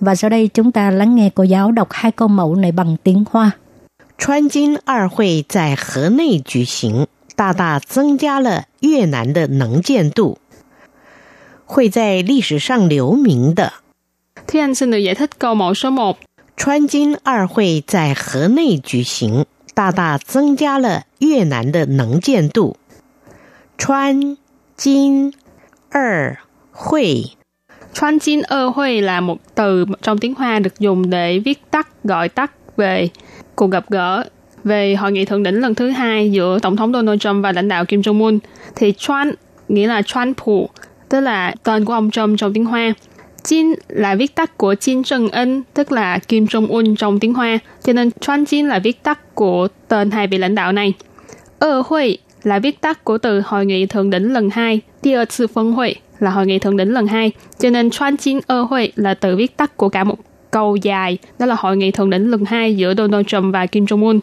[0.00, 2.96] Và sau đây chúng ta lắng nghe cô giáo đọc hai câu mẫu này bằng
[3.02, 3.50] tiếng Hoa.
[4.18, 7.04] Chuan Jin Er Hui tại Hà Nội cử hành,
[7.36, 10.36] đa đa tăng gia le Việt Nam de năng 见度.
[11.66, 13.70] Hui tại lịch sử sang liu ming de.
[14.46, 16.18] Thế anh xin được giải thích câu mẫu số 1.
[16.56, 19.44] Chuan Jin Er Hui tại Hà Nội cử hành,
[19.76, 22.77] đa đa tăng gia le 越南的能见度。
[23.77, 24.37] 川
[24.75, 25.33] 金
[25.89, 26.37] 二
[26.71, 27.35] 会
[27.93, 31.87] Chuan Jin Ơ Huê là một từ trong tiếng Hoa được dùng để viết tắt,
[32.03, 33.09] gọi tắt về
[33.55, 34.23] cuộc gặp gỡ
[34.63, 37.67] về hội nghị thượng đỉnh lần thứ hai giữa Tổng thống Donald Trump và lãnh
[37.67, 38.39] đạo Kim Jong-un.
[38.75, 39.31] Thì Chuan
[39.67, 40.69] nghĩa là Chuan Pu,
[41.09, 42.93] tức là tên của ông Trump trong tiếng Hoa.
[43.43, 47.59] Jin là viết tắt của Jin Trần Ân, tức là Kim Jong-un trong tiếng Hoa.
[47.83, 50.93] Cho nên Chuan Jin là viết tắt của tên hai vị lãnh đạo này.
[51.64, 55.24] Ờ, Ơ hội là viết tắt của từ Hội nghị Thượng đỉnh lần 2, Tia
[55.30, 58.62] Sư Phân Hội là Hội nghị Thượng đỉnh lần 2, cho nên Choan Chín Ơ
[58.62, 60.18] Hội là từ viết tắt của cả một
[60.50, 63.84] câu dài, đó là Hội nghị Thượng đỉnh lần 2 giữa Donald Trump và Kim
[63.84, 64.20] Jong-un.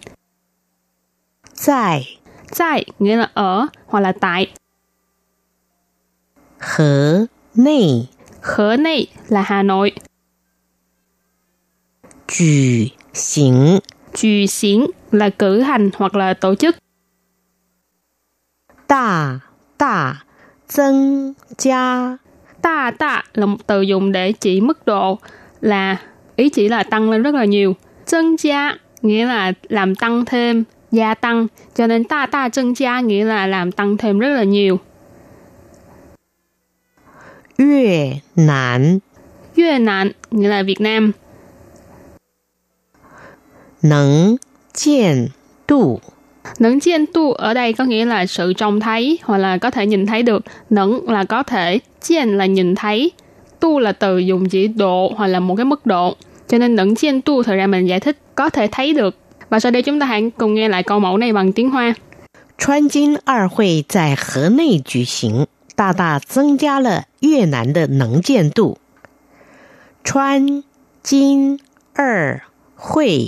[1.65, 2.17] Tại
[2.57, 4.47] Tại nghĩa là ở hoặc là tại.
[6.59, 7.25] Hở
[7.55, 8.07] Nây
[8.41, 9.91] Hở Nây là Hà Nội.
[12.27, 13.79] Cử Xính
[14.21, 16.75] Cử Xính là cử hành hoặc là tổ chức
[18.90, 19.40] 大
[19.76, 20.24] 大
[20.66, 22.18] 增加
[22.62, 25.18] Ta ta là một từ dùng để chỉ mức độ
[25.60, 25.96] là
[26.36, 27.74] ý chỉ là tăng lên rất là nhiều.
[28.06, 31.46] 增gia nghĩa là làm tăng thêm, gia tăng.
[31.74, 34.78] Cho nên ta ta增gia nghĩa là làm tăng thêm rất là nhiều.
[37.58, 39.00] 越南
[39.54, 41.12] Việt Nam nghĩa là Việt Nam.
[43.82, 44.38] 能
[44.72, 45.30] 见
[45.66, 46.00] 度
[46.59, 49.85] Nẫn chiên tu ở đây có nghĩa là sự trông thấy hoặc là có thể
[49.85, 50.43] nhìn thấy được.
[50.69, 53.11] Nẫn là có thể, chiên là nhìn thấy,
[53.59, 56.15] tu là từ dùng chỉ độ hoặc là một cái mức độ.
[56.47, 59.15] Cho nên nẫn chiên tu thực ra mình giải thích có thể thấy được.
[59.49, 61.93] Và sau đây chúng ta hãy cùng nghe lại câu mẫu này bằng tiếng Hoa.
[62.57, 65.45] Chuan Jin Er Hui tại Hà Nội cử hành,
[65.77, 68.77] đa đa tăng gia le Việt Nam de nẫn chiên tu.
[70.03, 70.61] Chuan
[71.03, 71.57] Jin
[71.93, 72.35] Er
[72.75, 73.27] Hui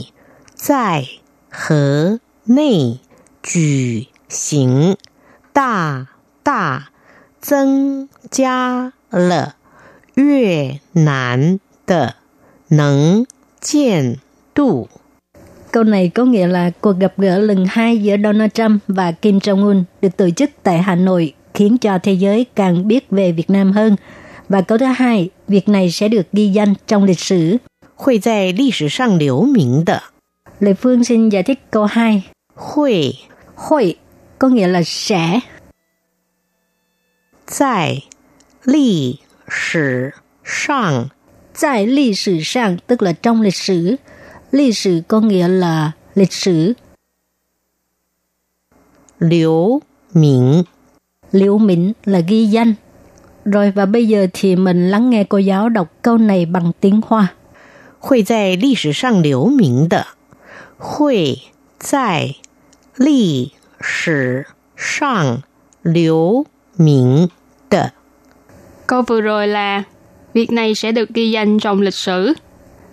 [0.67, 2.09] tại Hà
[2.44, 2.98] 内
[3.42, 4.96] 举行，
[5.52, 6.08] 大
[6.42, 6.90] 大
[7.40, 9.56] 增加了
[10.14, 12.14] 越南的
[12.68, 13.26] 能
[13.60, 14.18] 见
[14.54, 14.88] 度。
[15.70, 19.38] Câu này có nghĩa là cuộc gặp gỡ lần hai giữa Donald Trump và Kim
[19.38, 23.50] Jong-un được tổ chức tại Hà Nội khiến cho thế giới càng biết về Việt
[23.50, 23.96] Nam hơn.
[24.48, 27.58] Và câu thứ hai, việc này sẽ được ghi danh trong lịch sử.
[28.00, 30.02] 会在历史上留名的。
[30.60, 32.22] Lê Phương xin giải thích câu 2.
[32.54, 33.14] 会
[33.54, 33.96] Hội
[34.38, 35.40] có nghĩa là sẽ.
[37.46, 38.02] 在
[38.64, 41.10] 历史上
[41.60, 43.96] Tại lịch sử sang tức là trong lịch sử.
[44.52, 46.74] Lịch sử có nghĩa là lịch sử.
[49.18, 49.80] 留
[50.12, 50.64] 名
[51.32, 52.74] Liễu Mĩnh là ghi danh.
[53.44, 57.00] Rồi và bây giờ thì mình lắng nghe cô giáo đọc câu này bằng tiếng
[57.06, 57.34] Hoa.
[58.00, 60.06] 会在历史上留名的，
[60.78, 61.42] 会
[61.78, 62.36] 在
[62.96, 65.42] 历史上
[65.82, 67.28] 留名
[67.70, 67.92] 的。
[68.86, 69.82] Câu vừa rồi là
[70.34, 72.32] việc này sẽ được ghi danh trong lịch sử.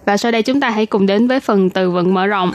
[0.05, 2.51] Và sau đây chúng ta hãy cùng đến với phần từ vựng mở rộng.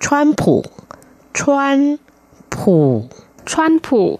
[0.00, 0.64] 川普，
[1.34, 1.98] 川
[2.50, 3.08] 普，
[3.44, 4.18] Trump Phủ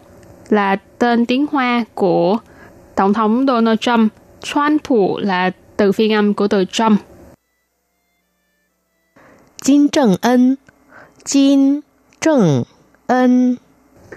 [0.51, 2.37] là tên tiếng Hoa của
[2.95, 4.83] Tổng thống Donald Trump, Trump
[5.17, 7.01] là từ phiên âm của từ Trump.
[9.63, 10.55] Kim Jong Un,
[11.25, 11.79] Kim
[12.21, 12.63] Jong,
[13.07, 13.55] Un,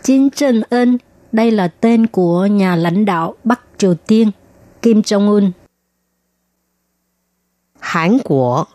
[0.05, 0.97] Kim Jong Un,
[1.33, 4.31] đây là tên của nhà lãnh đạo Bắc Triều Tiên
[4.83, 5.51] Kim Jong-un.
[7.81, 8.69] Hàn Quốc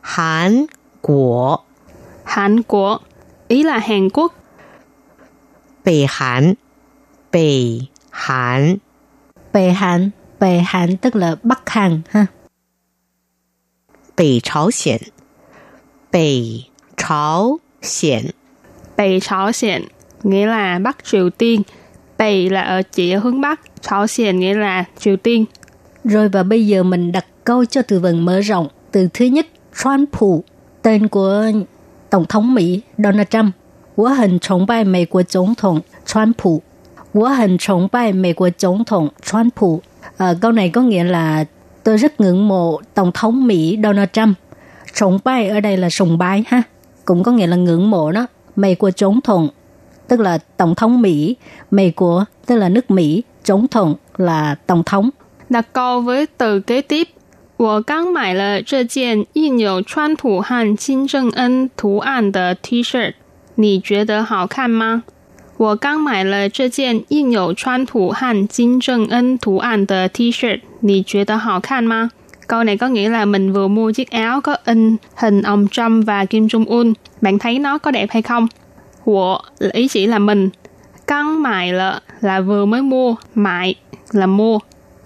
[0.00, 0.66] Hàn
[1.02, 1.64] Quốc
[2.24, 3.02] Hàn Quốc
[3.48, 4.34] ý là Hàn Quốc.
[5.84, 6.54] Bắc Hàn
[7.31, 8.77] 北韩，
[9.53, 12.27] Bề Hàn, Bề Hàn tức là Bắc Hàn ha.
[14.15, 14.99] 北朝鲜，
[16.11, 18.31] 北朝鲜，
[18.95, 19.81] Bày朝鲜
[20.23, 21.61] nghĩa là Bắc Triều Tiên.
[22.17, 25.45] Bày là ở chỉ ở hướng Bắc,朝鲜nghĩa là Triều Tiên.
[26.03, 28.67] Rồi và bây giờ mình đặt câu cho từ vựng mở rộng.
[28.91, 30.09] Từ thứ nhất, Trump,
[30.81, 31.51] tên của
[32.09, 33.55] Tổng thống Mỹ Donald Trump.
[33.95, 36.63] 我很崇拜美国总统川普。
[37.11, 39.81] 我很崇拜美国总统川普.
[40.17, 41.45] À, câu này có nghĩa là
[41.83, 44.37] tôi rất ngưỡng mộ Tổng thống Mỹ Donald Trump.
[44.93, 46.63] 崇拜ở đây là sùng bái ha.
[47.05, 48.27] Cũng có nghĩa là ngưỡng mộ đó.
[48.55, 49.49] Mỹ của tổng thống
[50.07, 51.35] tức là Tổng thống Mỹ.
[51.71, 53.23] Mỹ của tức là nước Mỹ.
[53.45, 55.09] Tổng thống là Tổng thống.
[55.49, 57.07] Đặt câu với từ kế tiếp.
[57.57, 63.13] 我刚买了这件印有川普和金正恩图案的 T 恤，
[63.55, 65.03] 你觉得好看吗？
[65.57, 72.09] 我刚买了这件印有川普和金正恩图案的 T 恤，你觉得好看吗？
[72.47, 76.25] Câu này có nghĩa là mình vừa mua chiếc áo có in hình ông Trump và
[76.25, 76.93] Kim Jong Un.
[77.21, 78.47] Bạn thấy nó có đẹp hay không?
[79.05, 80.49] 我 là ý chỉ là mình.
[81.07, 83.75] Căng mại là là vừa mới mua, mại
[84.11, 84.59] là mua.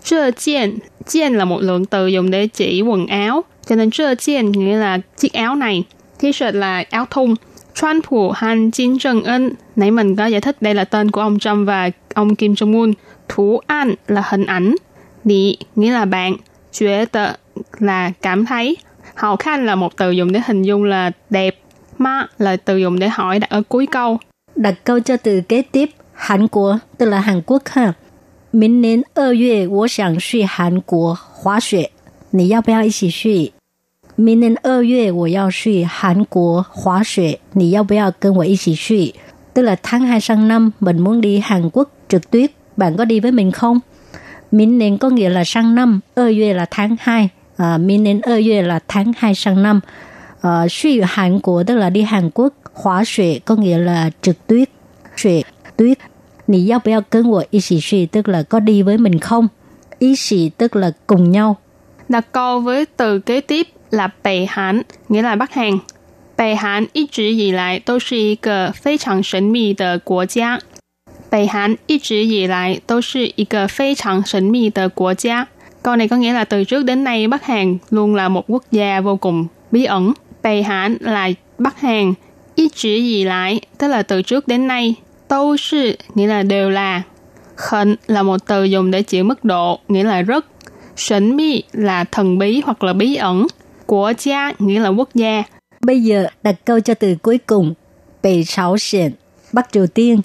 [0.04, 3.44] Trơ chiên, chiên là một lượng từ dùng để chỉ quần áo.
[3.68, 5.84] Cho nên trơ chiên nghĩa là chiếc áo này.
[6.20, 7.34] T-shirt là áo thun.
[7.76, 9.50] Trump Han Jin Jong Un.
[9.76, 12.82] Nãy mình có giải thích đây là tên của ông Trump và ông Kim Jong
[12.82, 12.94] Un.
[13.30, 14.76] Thủ an là hình ảnh.
[15.24, 16.36] Nị nghĩa là bạn.
[16.78, 17.34] Chuyện tờ
[17.80, 18.78] là cảm thấy.
[19.16, 21.60] Hào khăn là một từ dùng để hình dung là đẹp.
[21.98, 24.18] Ma là từ dùng để hỏi đặt ở cuối câu.
[24.56, 27.94] Đặt câu cho từ kế tiếp Hàn Quốc tức là Hàn Quốc ha.
[28.52, 31.92] 明年二月我想去韩国滑雪，
[32.32, 33.52] 你要不要一起去？
[34.16, 39.14] 明年二月我要去韩国滑雪，你要不要跟我一起去？
[39.54, 43.20] Tức là tháng 2 sang năm mình muốn đi Hàn Quốc trượt tuyết, bạn có đi
[43.20, 43.80] với mình không?
[44.52, 49.14] Minh年 có nghĩa là sang năm, ơ yue là tháng 2, à, minh年二月 là tháng
[49.18, 49.80] 2 sang năm.
[50.42, 54.48] À, suy Hàn Quốc tức là đi Hàn Quốc, hóa xuệ có nghĩa là trượt
[54.48, 54.70] tuyết,
[55.18, 55.44] xuệ,
[55.78, 55.98] tuyết.
[56.48, 59.48] Nì giao bèo cân của ý xì suy tức là có đi với mình không?
[60.00, 61.56] Ý xì tức là cùng nhau.
[62.10, 65.80] Đặt câu với từ kế tiếp là Bắc Hàn, nghĩa là Bắc Hàn.
[66.38, 70.60] Bắc Hàn 一直以来都是一个非常神秘的国家。
[71.30, 75.48] 北韩一直以来都是一个非常神秘的国家。
[75.84, 79.02] Câu này có nghĩa là từ trước đến nay Bắc Hàn luôn là một quốc gia
[79.02, 80.14] vô cùng bí ẩn.
[80.44, 82.16] Bắc Hàn là Bắc Hàn.
[82.56, 84.96] 一直以来 tức là từ trước đến nay.
[85.28, 87.04] 都是 nghĩa là đều là.
[87.56, 90.46] Khẩn là một từ dùng để chỉ mức độ, nghĩa là rất.
[90.96, 93.48] 神秘 là thần bí hoặc là bí ẩn.
[93.93, 95.43] Quốc gia nghĩa là quốc gia.
[95.87, 97.75] Bây giờ đặt câu cho từ cuối cùng.
[98.23, 99.11] Bắc Triều Tiên,
[99.53, 100.21] Bắc Triều Tiên.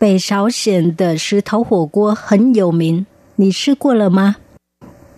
[0.00, 3.02] Bắc Triều Tiên de shi tou huo guo hen you min.
[3.38, 4.32] Ni shi guo le ma?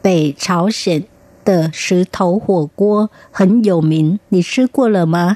[0.03, 1.01] Bắc Triều Tiên
[1.47, 4.17] de shi tou huo guo hen you min.
[4.31, 5.35] Ni shi guo le ma?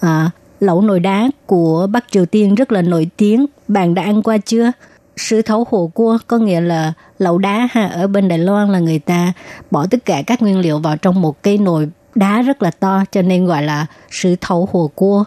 [0.00, 3.46] À, lẩu nồi đá của Bắc Triều Tiên rất là nổi tiếng.
[3.68, 4.72] Bạn đã ăn qua chưa?
[5.20, 8.78] Sứ thấu hồ cua có nghĩa là lẩu đá ha ở bên Đài Loan là
[8.78, 9.32] người ta
[9.70, 13.04] bỏ tất cả các nguyên liệu vào trong một cái nồi đá rất là to
[13.12, 15.24] cho nên gọi là sứ thấu hồ cua.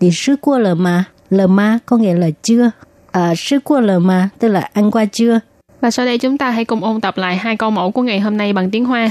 [0.00, 2.70] Thì sứ cua lờ ma, lờ ma có nghĩa là chưa.
[3.12, 5.40] À, sứ cua lờ ma tức là ăn qua chưa.
[5.80, 8.20] Và sau đây chúng ta hãy cùng ôn tập lại hai câu mẫu của ngày
[8.20, 9.10] hôm nay bằng tiếng Hoa.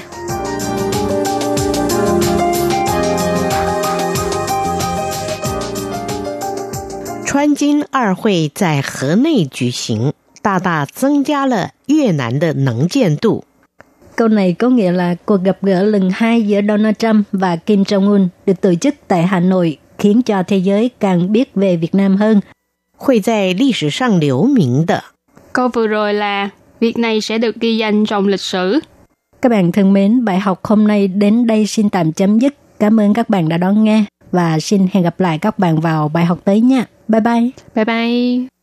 [7.33, 13.44] 川金二会在河内举行，大大增加了越南的能见度。
[14.16, 17.83] Câu này có nghĩa là cuộc gặp gỡ lần hai giữa Donald Trump và Kim
[17.83, 21.94] Jong-un được tổ chức tại Hà Nội khiến cho thế giới càng biết về Việt
[21.94, 22.40] Nam hơn.
[22.96, 25.04] 会在历史上留名的。
[25.52, 26.50] Câu vừa rồi là
[26.81, 28.81] việc này sẽ được ghi danh trong lịch sử.
[29.42, 32.54] Các bạn thân mến, bài học hôm nay đến đây xin tạm chấm dứt.
[32.78, 36.10] Cảm ơn các bạn đã đón nghe và xin hẹn gặp lại các bạn vào
[36.10, 36.86] bài học tới nha.
[37.08, 37.50] Bye bye.
[37.76, 38.62] Bye bye.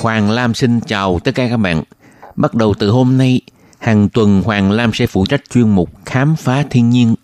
[0.00, 1.82] Hoàng Lam xin chào tất cả các bạn.
[2.36, 3.40] Bắt đầu từ hôm nay,
[3.78, 7.14] hàng tuần Hoàng Lam sẽ phụ trách chuyên mục Khám phá thiên nhiên.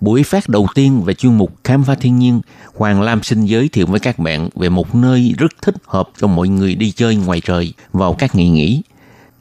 [0.00, 2.40] Buổi phát đầu tiên về chuyên mục Khám phá thiên nhiên,
[2.74, 6.26] Hoàng Lam xin giới thiệu với các bạn về một nơi rất thích hợp cho
[6.26, 8.82] mọi người đi chơi ngoài trời vào các ngày nghỉ.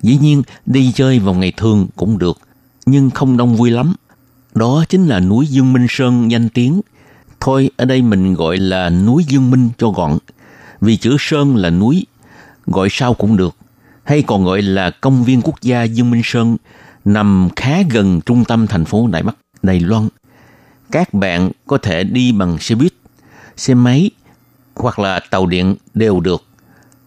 [0.02, 2.40] Dĩ nhiên, đi chơi vào ngày thường cũng được,
[2.86, 3.96] nhưng không đông vui lắm.
[4.56, 6.82] Đó chính là núi Dương Minh Sơn danh tiếng.
[7.40, 10.18] Thôi, ở đây mình gọi là núi Dương Minh cho gọn.
[10.82, 12.06] Vì chữ Sơn là núi,
[12.68, 13.56] gọi sao cũng được,
[14.04, 16.58] hay còn gọi là công viên quốc gia Dương Minh Sơn,
[17.06, 20.08] nằm khá gần trung tâm thành phố Đài Bắc, Đài Loan.
[20.92, 22.94] Các bạn có thể đi bằng xe buýt,
[23.58, 24.12] xe máy
[24.76, 26.44] hoặc là tàu điện đều được.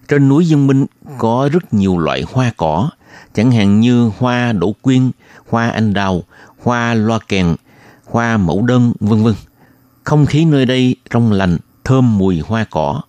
[0.09, 0.87] Trên núi Dương Minh
[1.19, 2.91] có rất nhiều loại hoa cỏ,
[3.35, 5.11] chẳng hạn như hoa đỗ quyên,
[5.49, 6.23] hoa anh đào,
[6.63, 7.57] hoa loa kèn,
[8.05, 9.35] hoa mẫu đơn, vân vân.
[10.05, 13.01] Không khí nơi đây trong lành, thơm mùi hoa cỏ.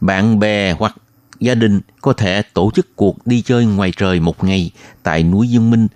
[0.00, 0.96] Bạn bè hoặc
[1.40, 4.70] gia đình có thể tổ chức cuộc đi chơi ngoài trời một ngày
[5.02, 5.88] tại núi Dương Minh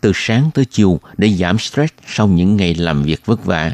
[0.00, 3.72] từ sáng tới chiều để giảm stress sau những ngày làm việc vất vả.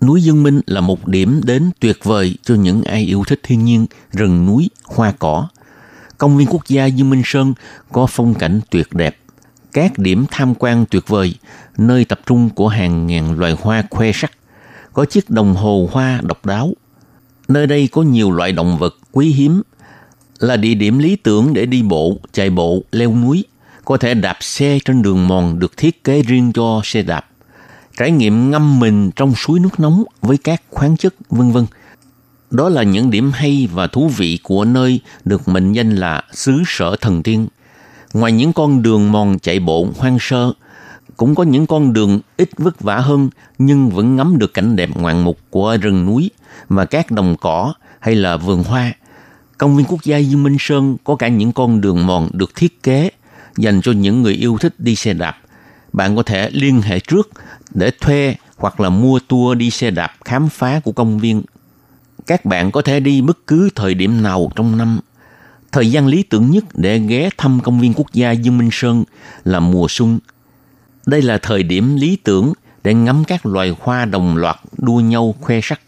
[0.00, 3.64] Núi Dương Minh là một điểm đến tuyệt vời cho những ai yêu thích thiên
[3.64, 5.48] nhiên, rừng núi, hoa cỏ.
[6.18, 7.54] Công viên quốc gia Dương Minh Sơn
[7.92, 9.16] có phong cảnh tuyệt đẹp,
[9.72, 11.34] các điểm tham quan tuyệt vời,
[11.78, 14.32] nơi tập trung của hàng ngàn loài hoa khoe sắc,
[14.92, 16.72] có chiếc đồng hồ hoa độc đáo.
[17.48, 19.62] Nơi đây có nhiều loại động vật quý hiếm
[20.44, 23.44] là địa điểm lý tưởng để đi bộ, chạy bộ, leo núi,
[23.84, 27.26] có thể đạp xe trên đường mòn được thiết kế riêng cho xe đạp,
[27.98, 31.66] trải nghiệm ngâm mình trong suối nước nóng với các khoáng chất vân vân.
[32.50, 36.62] Đó là những điểm hay và thú vị của nơi được mệnh danh là xứ
[36.66, 37.46] sở thần tiên.
[38.12, 40.52] Ngoài những con đường mòn chạy bộ hoang sơ,
[41.16, 44.90] cũng có những con đường ít vất vả hơn nhưng vẫn ngắm được cảnh đẹp
[44.94, 46.30] ngoạn mục của rừng núi
[46.68, 48.92] và các đồng cỏ hay là vườn hoa.
[49.58, 52.82] Công viên quốc gia Dương Minh Sơn có cả những con đường mòn được thiết
[52.82, 53.10] kế
[53.56, 55.36] dành cho những người yêu thích đi xe đạp.
[55.92, 57.30] Bạn có thể liên hệ trước
[57.74, 61.42] để thuê hoặc là mua tour đi xe đạp khám phá của công viên.
[62.26, 65.00] Các bạn có thể đi bất cứ thời điểm nào trong năm.
[65.72, 69.04] Thời gian lý tưởng nhất để ghé thăm công viên quốc gia Dương Minh Sơn
[69.44, 70.18] là mùa xuân.
[71.06, 72.52] Đây là thời điểm lý tưởng
[72.84, 75.80] để ngắm các loài hoa đồng loạt đua nhau khoe sắc.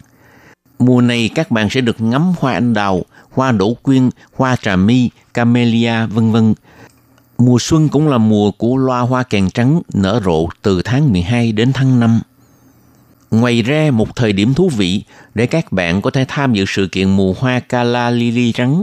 [0.78, 4.76] Mùa này các bạn sẽ được ngắm hoa anh đào, hoa đỗ quyên, hoa trà
[4.76, 6.54] mi, camellia, vân vân.
[7.38, 11.52] Mùa xuân cũng là mùa của loa hoa kèn trắng nở rộ từ tháng 12
[11.52, 12.20] đến tháng 5.
[13.30, 15.02] Ngoài ra, một thời điểm thú vị
[15.34, 18.82] để các bạn có thể tham dự sự kiện mùa hoa Kala Lily trắng,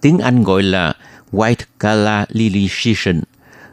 [0.00, 0.94] tiếng Anh gọi là
[1.32, 3.20] White Kala Lily Season,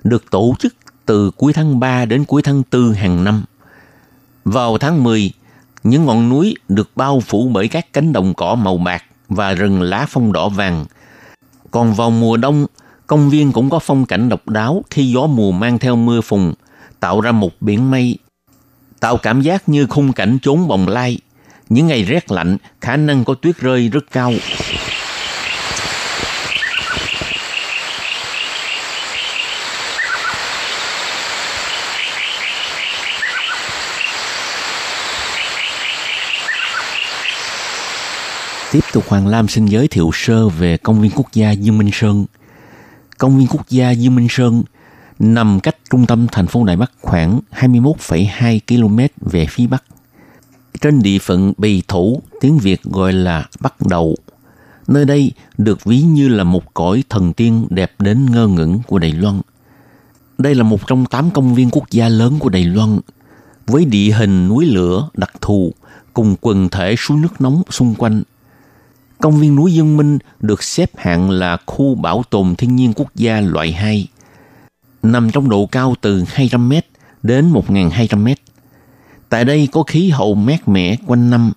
[0.04, 0.74] được tổ chức
[1.06, 3.44] từ cuối tháng 3 đến cuối tháng 4 hàng năm.
[4.46, 5.32] Vào tháng 10,
[5.84, 9.82] những ngọn núi được bao phủ bởi các cánh đồng cỏ màu bạc và rừng
[9.82, 10.86] lá phong đỏ vàng.
[11.72, 12.66] Còn vào mùa đông,
[13.08, 16.54] công viên cũng có phong cảnh độc đáo khi gió mùa mang theo mưa phùn,
[17.00, 18.18] tạo ra một biển mây,
[19.00, 21.20] tạo cảm giác như khung cảnh chốn bồng lai.
[21.70, 24.34] Những ngày rét lạnh, khả năng có tuyết rơi rất cao.
[38.72, 41.90] Tiếp tục Hoàng Lam xin giới thiệu sơ về công viên quốc gia Dương Minh
[41.94, 42.26] Sơn.
[43.18, 44.64] Công viên quốc gia Dương Minh Sơn
[45.20, 49.00] nằm cách trung tâm thành phố Đài Bắc khoảng 21,2 km
[49.32, 49.84] về phía Bắc.
[50.82, 54.16] Trên địa phận Bì Thủ, tiếng Việt gọi là Bắc đầu
[54.88, 59.00] Nơi đây được ví như là một cõi thần tiên đẹp đến ngơ ngẩn của
[59.00, 59.42] Đài Loan.
[60.38, 63.00] Đây là một trong tám công viên quốc gia lớn của Đài Loan,
[63.68, 65.74] với địa hình núi lửa đặc thù
[66.14, 68.24] cùng quần thể suối nước nóng xung quanh.
[69.22, 73.16] Công viên núi Dương Minh được xếp hạng là khu bảo tồn thiên nhiên quốc
[73.16, 74.08] gia loại 2,
[75.04, 76.82] nằm trong độ cao từ 200m
[77.24, 78.36] đến 1.200m.
[79.30, 81.52] Tại đây có khí hậu mát mẻ quanh năm,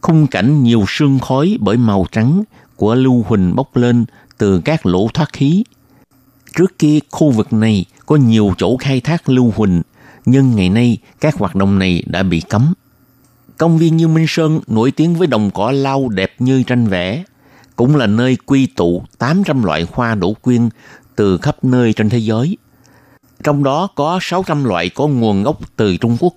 [0.00, 2.42] khung cảnh nhiều sương khói bởi màu trắng
[2.76, 4.04] của lưu huỳnh bốc lên
[4.38, 5.64] từ các lỗ thoát khí.
[6.56, 9.82] Trước kia khu vực này có nhiều chỗ khai thác lưu huỳnh,
[10.26, 12.74] nhưng ngày nay các hoạt động này đã bị cấm.
[13.58, 17.24] Công viên Như Minh Sơn nổi tiếng với đồng cỏ lau đẹp như tranh vẽ,
[17.76, 20.68] cũng là nơi quy tụ 800 loại hoa đỗ quyên
[21.16, 22.56] từ khắp nơi trên thế giới.
[23.44, 26.34] Trong đó có 600 loại có nguồn gốc từ Trung Quốc.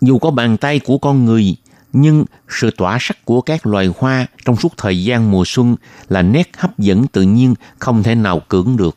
[0.00, 1.56] Dù có bàn tay của con người,
[1.92, 5.76] nhưng sự tỏa sắc của các loài hoa trong suốt thời gian mùa xuân
[6.08, 8.96] là nét hấp dẫn tự nhiên không thể nào cưỡng được.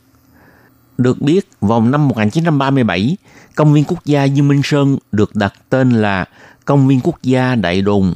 [0.97, 3.17] Được biết, vào năm 1937,
[3.55, 6.25] công viên quốc gia Dương Minh Sơn được đặt tên là
[6.66, 8.14] Công viên quốc gia Đại Đồn.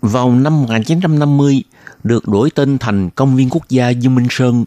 [0.00, 1.62] Vào năm 1950,
[2.04, 4.64] được đổi tên thành Công viên quốc gia Dương Minh Sơn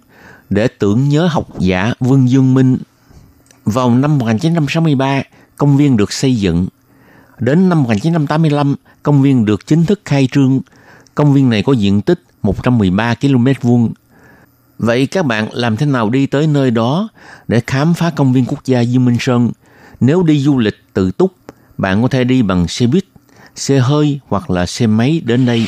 [0.49, 2.78] để tưởng nhớ học giả Vương Dương Minh.
[3.66, 5.24] Vào năm 1963,
[5.57, 6.68] công viên được xây dựng.
[7.39, 10.59] Đến năm 1985, công viên được chính thức khai trương.
[11.16, 13.93] Công viên này có diện tích 113 km vuông.
[14.80, 17.09] Vậy các bạn làm thế nào đi tới nơi đó
[17.47, 19.51] để khám phá công viên quốc gia Dương Minh Sơn?
[19.99, 21.34] Nếu đi du lịch tự túc,
[21.82, 23.05] bạn có thể đi bằng xe buýt,
[23.55, 25.67] xe hơi hoặc là xe máy đến đây.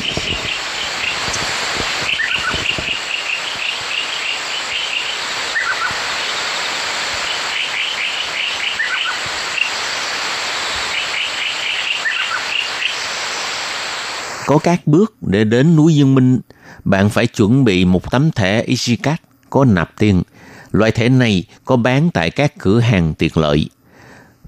[14.46, 16.40] Có các bước để đến núi Dương Minh,
[16.84, 20.24] bạn phải chuẩn bị một tấm thẻ EasyCard có nạp tiền.
[20.72, 23.70] Loại thẻ này có bán tại các cửa hàng tiện lợi.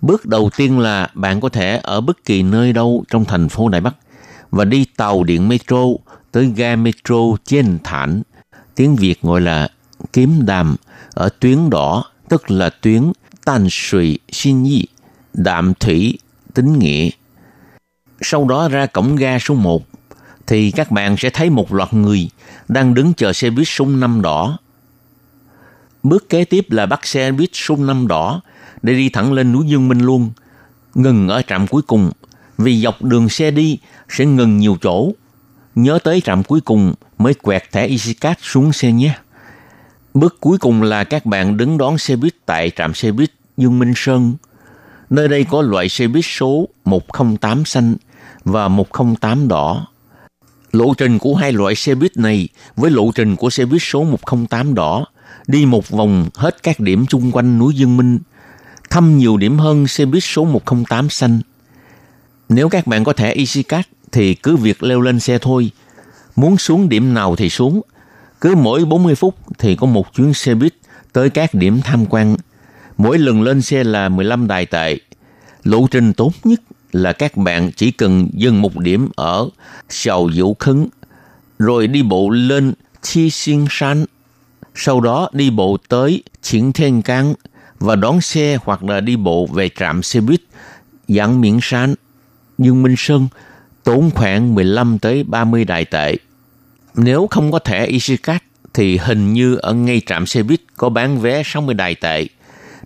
[0.06, 3.70] Bước đầu tiên là bạn có thể ở bất kỳ nơi đâu trong thành phố
[3.70, 3.96] Đài Bắc
[4.52, 5.84] và đi tàu điện metro
[6.32, 8.22] tới ga metro trên thản,
[8.76, 9.68] tiếng Việt gọi là
[10.14, 10.76] kiếm đàm,
[11.14, 13.12] ở tuyến đỏ, tức là tuyến
[13.46, 14.88] Tàn Sùi Xin Yi,
[15.34, 16.20] Đạm Thủy,
[16.54, 17.10] Tính Nghĩa.
[18.22, 19.84] Sau đó ra cổng ga số 1
[20.48, 22.30] thì các bạn sẽ thấy một loạt người
[22.68, 24.58] đang đứng chờ xe buýt số 5 đỏ.
[26.04, 28.42] Bước kế tiếp là bắt xe buýt số 5 đỏ
[28.86, 30.32] để đi thẳng lên núi Dương Minh luôn,
[30.96, 32.12] ngừng ở trạm cuối cùng
[32.58, 33.80] vì dọc đường xe đi
[34.10, 35.12] sẽ ngừng nhiều chỗ.
[35.76, 39.18] Nhớ tới trạm cuối cùng mới quẹt thẻ EasyCard xuống xe nhé.
[40.14, 43.80] Bước cuối cùng là các bạn đứng đón xe buýt tại trạm xe buýt Dương
[43.80, 44.34] Minh Sơn.
[45.10, 47.96] Nơi đây có loại xe buýt số 108 xanh
[48.44, 49.88] và 108 đỏ.
[50.72, 54.04] Lộ trình của hai loại xe buýt này với lộ trình của xe buýt số
[54.04, 55.06] 108 đỏ
[55.48, 58.20] đi một vòng hết các điểm chung quanh núi Dương Minh,
[58.90, 61.40] thăm nhiều điểm hơn xe buýt số 108 xanh.
[62.50, 65.72] Nếu các bạn có thẻ EasyCard thì cứ việc leo lên xe thôi.
[66.36, 67.82] Muốn xuống điểm nào thì xuống.
[68.42, 70.74] Cứ mỗi 40 phút thì có một chuyến xe buýt
[71.14, 72.36] tới các điểm tham quan.
[72.98, 74.98] Mỗi lần lên xe là 15 đài tệ.
[75.64, 76.62] Lộ trình tốt nhất
[76.92, 79.50] là các bạn chỉ cần dừng một điểm ở
[79.90, 80.88] sầu vũ Khấn,
[81.60, 84.06] rồi đi bộ lên Chi Xin San,
[84.76, 87.34] sau đó đi bộ tới Triển Thiên Cang
[87.80, 90.42] và đón xe hoặc là đi bộ về trạm xe buýt
[91.08, 91.96] Giảng Miễn Sán.
[92.58, 93.28] Dương Minh Sơn
[93.84, 96.16] tốn khoảng 15 tới 30 đại tệ.
[96.96, 101.20] Nếu không có thẻ EasyCard thì hình như ở ngay trạm xe buýt có bán
[101.20, 102.28] vé 60 đài tệ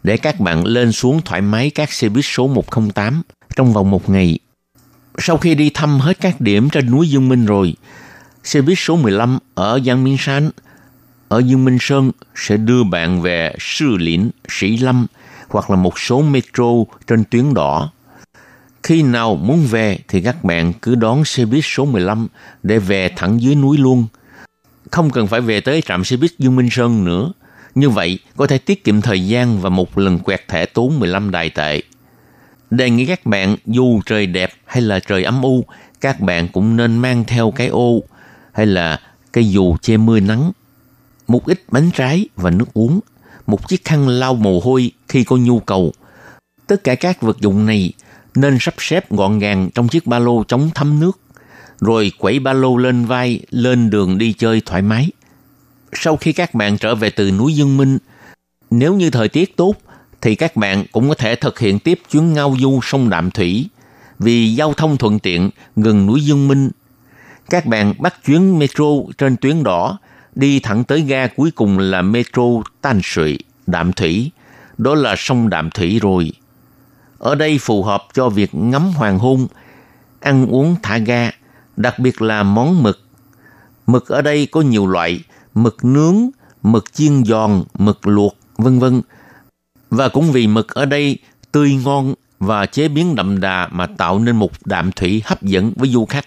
[0.03, 3.21] để các bạn lên xuống thoải mái các xe buýt số 108
[3.55, 4.39] trong vòng một ngày.
[5.17, 7.73] Sau khi đi thăm hết các điểm trên núi Dương Minh rồi,
[8.43, 10.49] xe buýt số 15 ở Giang Minh Sán
[11.29, 15.07] ở Dương Minh Sơn sẽ đưa bạn về Sư Lĩnh, Sĩ Lâm
[15.49, 16.65] hoặc là một số metro
[17.07, 17.91] trên tuyến đỏ.
[18.83, 22.27] Khi nào muốn về thì các bạn cứ đón xe buýt số 15
[22.63, 24.05] để về thẳng dưới núi luôn.
[24.91, 27.31] Không cần phải về tới trạm xe buýt Dương Minh Sơn nữa.
[27.75, 31.31] Như vậy có thể tiết kiệm thời gian và một lần quẹt thẻ tốn 15
[31.31, 31.81] đài tệ.
[32.69, 35.65] Đề nghị các bạn dù trời đẹp hay là trời âm u,
[36.01, 38.03] các bạn cũng nên mang theo cái ô
[38.53, 38.99] hay là
[39.33, 40.51] cái dù che mưa nắng,
[41.29, 42.99] một ít bánh trái và nước uống,
[43.47, 45.93] một chiếc khăn lau mồ hôi khi có nhu cầu.
[46.67, 47.93] Tất cả các vật dụng này
[48.35, 51.19] nên sắp xếp gọn gàng trong chiếc ba lô chống thấm nước,
[51.81, 55.11] rồi quẩy ba lô lên vai lên đường đi chơi thoải mái.
[55.93, 57.97] Sau khi các bạn trở về từ núi Dương Minh,
[58.71, 59.75] nếu như thời tiết tốt
[60.21, 63.69] thì các bạn cũng có thể thực hiện tiếp chuyến ngao du sông Đạm Thủy
[64.19, 66.69] vì giao thông thuận tiện gần núi Dương Minh.
[67.49, 68.85] Các bạn bắt chuyến metro
[69.17, 69.99] trên tuyến đỏ
[70.35, 72.43] đi thẳng tới ga cuối cùng là metro
[72.81, 74.31] Tan Sụy, Đạm Thủy.
[74.77, 76.31] Đó là sông Đạm Thủy rồi.
[77.17, 79.47] Ở đây phù hợp cho việc ngắm hoàng hôn,
[80.19, 81.31] ăn uống thả ga,
[81.77, 82.99] đặc biệt là món mực.
[83.87, 85.23] Mực ở đây có nhiều loại,
[85.53, 86.29] mực nướng,
[86.63, 89.01] mực chiên giòn, mực luộc, vân vân.
[89.89, 91.17] Và cũng vì mực ở đây
[91.51, 95.73] tươi ngon và chế biến đậm đà mà tạo nên một đạm thủy hấp dẫn
[95.75, 96.25] với du khách.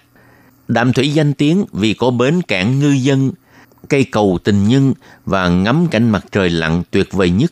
[0.67, 3.31] Đạm thủy danh tiếng vì có bến cảng ngư dân,
[3.89, 4.93] cây cầu tình nhân
[5.25, 7.51] và ngắm cảnh mặt trời lặn tuyệt vời nhất.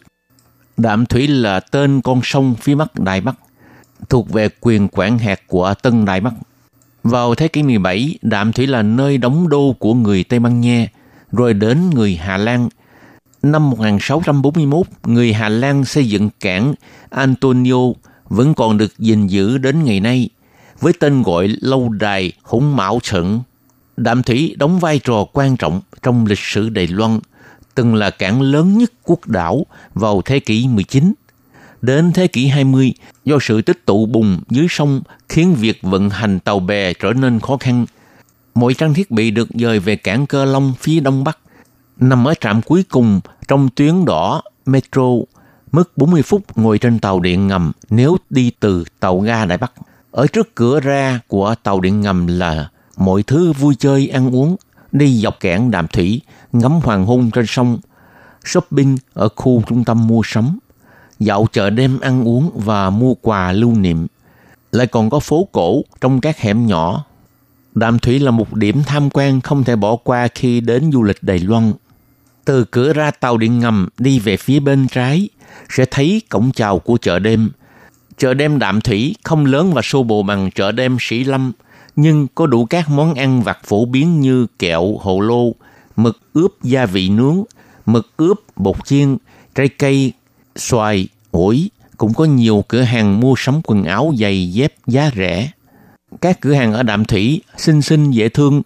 [0.77, 3.35] Đạm thủy là tên con sông phía bắc Đài Bắc,
[4.09, 6.33] thuộc về quyền quản hạt của Tân Đài Bắc.
[7.03, 10.87] Vào thế kỷ 17, Đạm Thủy là nơi đóng đô của người Tây Ban Nha,
[11.31, 12.69] rồi đến người Hà Lan.
[13.41, 16.73] Năm 1641, người Hà Lan xây dựng cảng
[17.09, 17.77] Antonio
[18.29, 20.29] vẫn còn được gìn giữ đến ngày nay,
[20.79, 23.41] với tên gọi lâu đài Hùng Mão Trận.
[24.01, 27.19] Đạm Thủy đóng vai trò quan trọng trong lịch sử Đài Loan,
[27.75, 31.13] từng là cảng lớn nhất quốc đảo vào thế kỷ 19.
[31.81, 32.93] Đến thế kỷ 20,
[33.25, 37.39] do sự tích tụ bùn dưới sông khiến việc vận hành tàu bè trở nên
[37.39, 37.85] khó khăn.
[38.55, 41.37] Mọi trang thiết bị được dời về cảng Cơ Long phía đông bắc,
[41.99, 45.09] nằm ở trạm cuối cùng trong tuyến đỏ metro,
[45.71, 49.71] mất 40 phút ngồi trên tàu điện ngầm nếu đi từ tàu ga Đại Bắc.
[50.11, 54.55] Ở trước cửa ra của tàu điện ngầm là mọi thứ vui chơi ăn uống,
[54.91, 56.21] đi dọc cảng đàm thủy,
[56.51, 57.79] ngắm hoàng hôn trên sông,
[58.45, 60.59] shopping ở khu trung tâm mua sắm,
[61.19, 64.07] dạo chợ đêm ăn uống và mua quà lưu niệm.
[64.71, 67.05] Lại còn có phố cổ trong các hẻm nhỏ.
[67.75, 71.23] Đàm Thủy là một điểm tham quan không thể bỏ qua khi đến du lịch
[71.23, 71.73] Đài Loan.
[72.45, 75.29] Từ cửa ra tàu điện ngầm đi về phía bên trái
[75.69, 77.49] sẽ thấy cổng chào của chợ đêm.
[78.17, 81.51] Chợ đêm Đạm Thủy không lớn và xô bồ bằng chợ đêm Sĩ Lâm,
[81.95, 85.55] nhưng có đủ các món ăn vặt phổ biến như kẹo, hồ lô,
[85.95, 87.43] mực ướp gia vị nướng,
[87.85, 89.17] mực ướp bột chiên,
[89.55, 90.13] trái cây,
[90.55, 95.51] xoài, ổi, cũng có nhiều cửa hàng mua sắm quần áo giày dép giá rẻ.
[96.21, 98.61] Các cửa hàng ở Đạm Thủy xinh xinh dễ thương,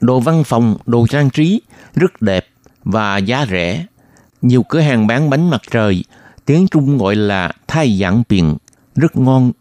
[0.00, 1.60] đồ văn phòng, đồ trang trí
[1.94, 2.46] rất đẹp
[2.84, 3.86] và giá rẻ.
[4.42, 6.04] Nhiều cửa hàng bán bánh mặt trời,
[6.44, 8.56] tiếng Trung gọi là thai dạng biển
[8.94, 9.52] rất ngon.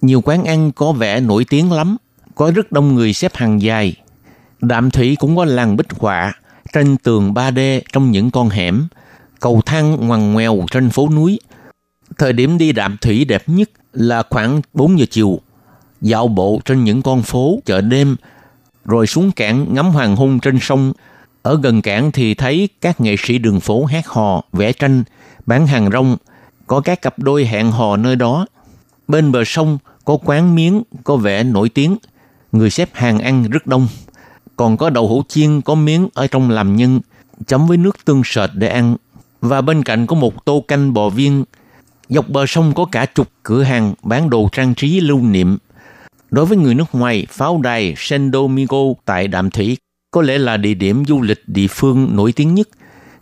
[0.00, 1.96] Nhiều quán ăn có vẻ nổi tiếng lắm,
[2.36, 3.94] có rất đông người xếp hàng dài.
[4.60, 6.32] Đạm Thủy cũng có làng bích họa,
[6.72, 8.86] tranh tường 3D trong những con hẻm,
[9.40, 11.40] cầu thang ngoằn ngoèo trên phố núi.
[12.18, 15.40] Thời điểm đi đạm thủy đẹp nhất là khoảng 4 giờ chiều,
[16.00, 18.16] dạo bộ trên những con phố chợ đêm,
[18.84, 20.92] rồi xuống cảng ngắm hoàng hôn trên sông.
[21.42, 25.04] Ở gần cảng thì thấy các nghệ sĩ đường phố hát hò, vẽ tranh,
[25.46, 26.16] bán hàng rong,
[26.66, 28.46] có các cặp đôi hẹn hò nơi đó.
[29.08, 31.96] Bên bờ sông có quán miếng có vẻ nổi tiếng,
[32.58, 33.88] người xếp hàng ăn rất đông.
[34.56, 37.00] Còn có đậu hũ chiên có miếng ở trong làm nhân,
[37.46, 38.96] chấm với nước tương sệt để ăn.
[39.40, 41.44] Và bên cạnh có một tô canh bò viên.
[42.08, 45.58] Dọc bờ sông có cả chục cửa hàng bán đồ trang trí lưu niệm.
[46.30, 49.76] Đối với người nước ngoài, pháo đài San Domingo tại Đạm Thủy
[50.10, 52.68] có lẽ là địa điểm du lịch địa phương nổi tiếng nhất.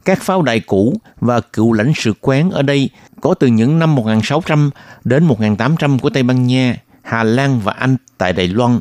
[0.05, 3.95] Các pháo đài cũ và cựu lãnh sự quán ở đây có từ những năm
[3.95, 4.70] 1600
[5.05, 8.80] đến 1800 của Tây Ban Nha, Hà Lan và Anh tại Đài Loan.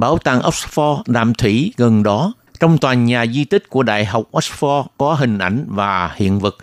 [0.00, 4.24] Bảo tàng Oxford Đàm Thủy gần đó trong tòa nhà di tích của Đại học
[4.32, 6.56] Oxford có hình ảnh và hiện vật.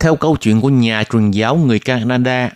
[0.00, 2.50] Theo câu chuyện của nhà truyền giáo người Canada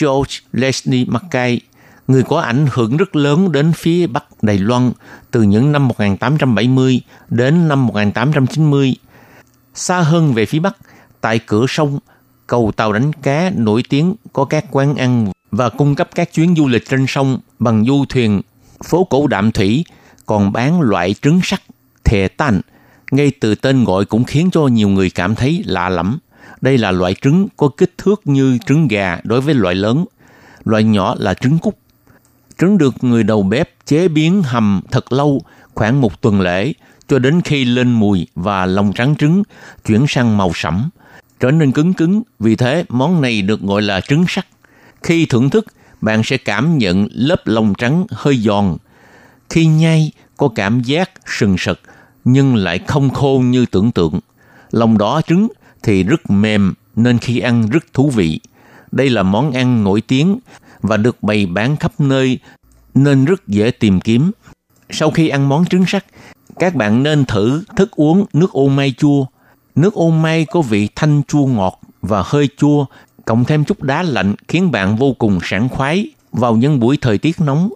[0.00, 1.60] George Leslie Mackay,
[2.08, 4.92] người có ảnh hưởng rất lớn đến phía Bắc Đài Loan
[5.30, 8.96] từ những năm 1870 đến năm 1890.
[9.74, 10.76] Xa hơn về phía Bắc,
[11.20, 11.98] tại cửa sông,
[12.46, 16.54] cầu tàu đánh cá nổi tiếng có các quán ăn và cung cấp các chuyến
[16.56, 18.42] du lịch trên sông bằng du thuyền.
[18.84, 19.84] Phố cổ Đạm Thủy
[20.26, 21.60] còn bán loại trứng sắt
[22.04, 22.60] thề tan.
[23.10, 26.18] Ngay từ tên gọi cũng khiến cho nhiều người cảm thấy lạ lẫm.
[26.60, 30.04] Đây là loại trứng có kích thước như trứng gà đối với loại lớn.
[30.64, 31.74] Loại nhỏ là trứng cút.
[32.58, 35.42] Trứng được người đầu bếp chế biến hầm thật lâu,
[35.74, 36.72] khoảng một tuần lễ,
[37.08, 39.42] cho đến khi lên mùi và lòng trắng trứng
[39.86, 40.88] chuyển sang màu sẫm,
[41.40, 42.22] trở nên cứng cứng.
[42.38, 44.46] Vì thế, món này được gọi là trứng sắt.
[45.02, 45.66] Khi thưởng thức,
[46.04, 48.76] bạn sẽ cảm nhận lớp lòng trắng hơi giòn.
[49.50, 51.80] Khi nhai, có cảm giác sừng sật,
[52.24, 54.20] nhưng lại không khô như tưởng tượng.
[54.70, 55.48] Lòng đỏ trứng
[55.82, 58.40] thì rất mềm nên khi ăn rất thú vị.
[58.92, 60.38] Đây là món ăn nổi tiếng
[60.82, 62.38] và được bày bán khắp nơi
[62.94, 64.30] nên rất dễ tìm kiếm.
[64.90, 66.04] Sau khi ăn món trứng sắt,
[66.58, 69.26] các bạn nên thử thức uống nước ô mai chua.
[69.74, 72.86] Nước ô mai có vị thanh chua ngọt và hơi chua,
[73.24, 77.18] cộng thêm chút đá lạnh khiến bạn vô cùng sảng khoái vào những buổi thời
[77.18, 77.72] tiết nóng.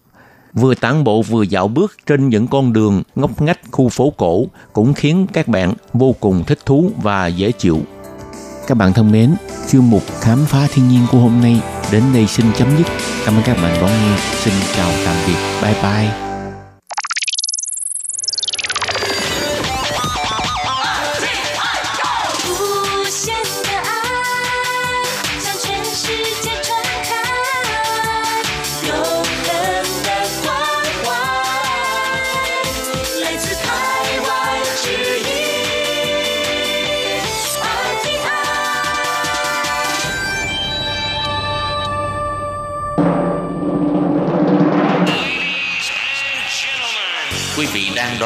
[0.52, 4.46] Vừa tản bộ vừa dạo bước trên những con đường ngóc ngách khu phố cổ
[4.72, 7.80] cũng khiến các bạn vô cùng thích thú và dễ chịu.
[8.66, 9.34] Các bạn thân mến,
[9.68, 11.60] chương mục khám phá thiên nhiên của hôm nay
[11.92, 12.86] đến đây xin chấm dứt.
[13.24, 14.16] Cảm ơn các bạn đón nghe.
[14.44, 15.36] Xin chào tạm biệt.
[15.62, 16.27] Bye bye.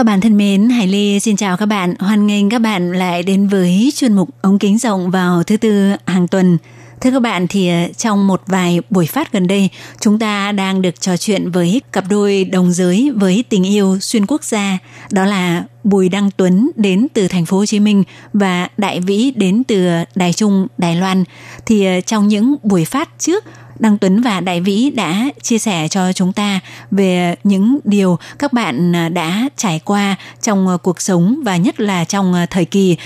[0.00, 1.94] Các bạn thân mến, Hải Ly xin chào các bạn.
[1.98, 5.92] Hoan nghênh các bạn lại đến với chuyên mục ống kính rộng vào thứ tư
[6.06, 6.58] hàng tuần.
[7.00, 9.68] Thưa các bạn thì ờ, trong một vài buổi phát gần đây,
[10.00, 14.26] chúng ta đang được trò chuyện với cặp đôi đồng giới với tình yêu xuyên
[14.26, 14.78] quốc gia,
[15.10, 19.32] đó là Bùi Đăng Tuấn đến từ thành phố Hồ Chí Minh và Đại Vĩ
[19.36, 21.24] đến từ ờ, Đài Trung, Đài Loan.
[21.66, 23.44] Thì ờ, trong những buổi phát trước
[23.80, 26.60] Đăng Tuấn và Đại Vĩ đã chia sẻ cho chúng ta
[26.90, 31.80] về những điều các bạn à, đã trải qua trong à, cuộc sống và nhất
[31.80, 32.96] là trong à, thời kỳ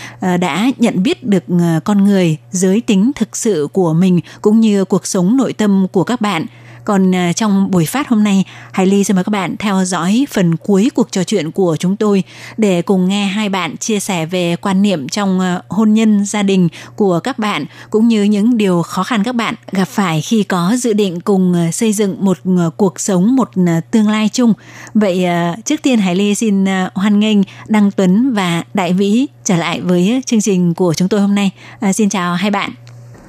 [0.41, 1.45] đã nhận biết được
[1.85, 6.05] con người, giới tính thực sự của mình cũng như cuộc sống nội tâm của
[6.05, 6.47] các bạn.
[6.85, 10.27] Còn à, trong buổi phát hôm nay, Hải Ly xin mời các bạn theo dõi
[10.31, 12.23] phần cuối cuộc trò chuyện của chúng tôi
[12.57, 16.43] để cùng nghe hai bạn chia sẻ về quan niệm trong à, hôn nhân gia
[16.43, 20.43] đình của các bạn cũng như những điều khó khăn các bạn gặp phải khi
[20.43, 22.39] có dự định cùng à, xây dựng một
[22.77, 23.51] cuộc sống, một
[23.91, 24.53] tương lai chung.
[24.95, 25.27] Vậy
[25.65, 26.65] trước tiên Hải Ly xin
[26.95, 31.21] hoan nghênh Đăng Tuấn và Đại Vĩ trở lại với chương trình của chúng tôi
[31.21, 31.51] hôm nay.
[31.81, 32.84] À, xin chào hai bạn.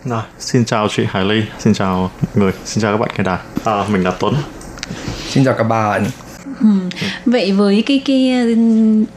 [0.05, 3.23] Rồi, xin chào chị Hải Ly, xin chào mọi người, xin chào các bạn nghe
[3.23, 3.37] đài.
[3.63, 4.33] À, mình là Tuấn.
[5.29, 6.05] Xin chào các bạn.
[6.61, 6.67] Ừ.
[7.25, 8.55] Vậy với cái cái ừ,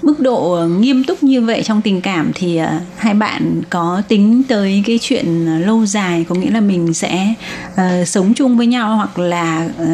[0.02, 4.42] mức độ nghiêm túc như vậy trong tình cảm thì ờ, hai bạn có tính
[4.48, 7.34] tới cái chuyện lâu dài có nghĩa là mình sẽ
[7.76, 9.84] ờ, sống chung với nhau hoặc là ờ,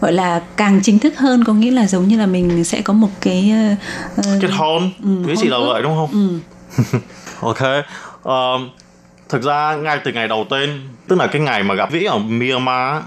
[0.00, 2.92] gọi là càng chính thức hơn có nghĩa là giống như là mình sẽ có
[2.92, 3.52] một cái
[4.16, 6.10] ờ, Kết hôn, Ừ, cái hôn gì là vậy đúng không?
[6.12, 6.98] ừ.
[7.40, 7.62] Ok.
[8.22, 8.68] Um,
[9.30, 12.18] thực ra ngay từ ngày đầu tiên, tức là cái ngày mà gặp Vĩ ở
[12.18, 13.02] Myanmar,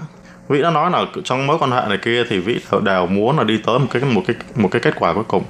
[0.48, 3.44] Vĩ đã nói là trong mối quan hệ này kia thì Vĩ đều- muốn là
[3.44, 5.44] đi tới một cái một cái một cái kết quả cuối cùng.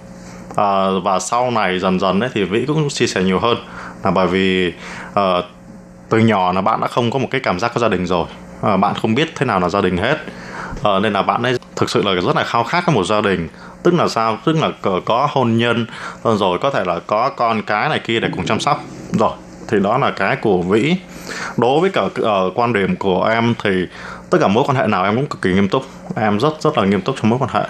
[0.57, 3.57] À, và sau này dần dần ấy thì Vĩ cũng chia sẻ nhiều hơn
[4.05, 4.72] là bởi vì
[5.11, 5.45] uh,
[6.09, 8.27] từ nhỏ là bạn đã không có một cái cảm giác có gia đình rồi.
[8.75, 10.18] Uh, bạn không biết thế nào là gia đình hết.
[10.81, 13.20] Uh, nên là bạn ấy thực sự là rất là khao khát có một gia
[13.20, 13.49] đình.
[13.83, 14.39] Tức là sao?
[14.45, 14.70] Tức là
[15.05, 15.87] có, hôn nhân
[16.25, 18.85] rồi có thể là có con cái này kia để cùng chăm sóc.
[19.12, 19.33] Rồi
[19.68, 20.96] thì đó là cái của vĩ.
[21.56, 23.70] Đối với cả ờ, quan điểm của em thì
[24.30, 25.82] tất cả mối quan hệ nào em cũng cực kỳ nghiêm túc.
[26.16, 27.64] Em rất rất là nghiêm túc trong mối quan hệ.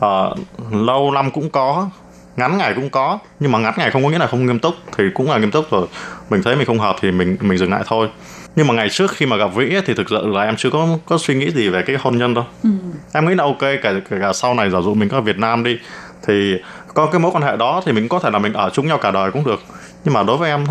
[0.00, 0.34] Ờ,
[0.70, 1.90] lâu năm cũng có
[2.36, 4.74] ngắn ngày cũng có nhưng mà ngắn ngày không có nghĩa là không nghiêm túc
[4.96, 5.86] thì cũng là nghiêm túc rồi.
[6.30, 8.08] Mình thấy mình không hợp thì mình mình dừng lại thôi.
[8.56, 10.70] Nhưng mà ngày trước khi mà gặp vĩ ấy, thì thực sự là em chưa
[10.70, 12.44] có có suy nghĩ gì về cái hôn nhân đâu.
[13.12, 15.64] Em nghĩ là ok cả, cả sau này giả dụ mình có ở Việt Nam
[15.64, 15.78] đi
[16.26, 16.54] thì
[16.94, 18.98] có cái mối quan hệ đó thì mình có thể là mình ở chung nhau
[18.98, 19.60] cả đời cũng được
[20.08, 20.64] nhưng mà đối với em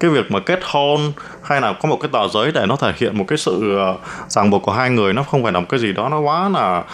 [0.00, 1.12] cái việc mà kết hôn
[1.42, 3.96] hay là có một cái tờ giấy để nó thể hiện một cái sự ờ,
[4.28, 6.48] ràng buộc của hai người nó không phải là một cái gì đó nó quá
[6.48, 6.84] là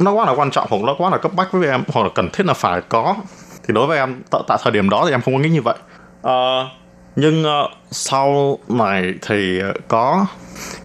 [0.00, 2.08] nó quá là quan trọng hoặc nó quá là cấp bách với em hoặc là
[2.14, 3.16] cần thiết là phải có.
[3.68, 5.62] Thì đối với em tại, tại thời điểm đó thì em không có nghĩ như
[5.62, 5.74] vậy.
[6.22, 6.68] Ờ,
[7.16, 10.26] nhưng ờ, sau này thì có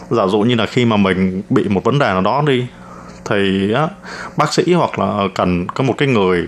[0.10, 2.68] giả dụ như là khi mà mình bị một vấn đề nào đó đi
[3.30, 3.88] thì á,
[4.38, 6.48] bác sĩ hoặc là cần có một cái người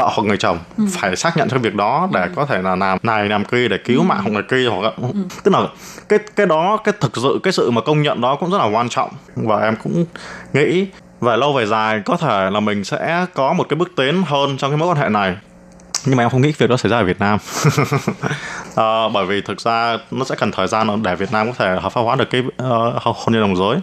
[0.00, 0.84] vợ hoặc người chồng Ừ.
[0.90, 3.68] phải xác nhận cho cái việc đó để có thể là làm này làm kia
[3.68, 4.92] để cứu mạng hoặc là kia hoặc là,
[5.44, 5.60] tức là
[6.08, 8.64] cái cái đó cái thực sự cái sự mà công nhận đó cũng rất là
[8.64, 9.10] quan trọng.
[9.36, 10.04] Và em cũng
[10.52, 10.86] nghĩ
[11.20, 14.56] về lâu về dài có thể là mình sẽ có một cái bước tiến hơn
[14.56, 15.36] trong cái mối quan hệ này
[16.08, 17.38] nhưng mà em không nghĩ việc đó xảy ra ở Việt Nam.
[18.74, 21.80] Ờ, bởi vì thực ra nó sẽ cần thời gian để Việt Nam có thể
[21.80, 23.76] hợp pháp hóa được cái ờ, hôn nhân đồng giới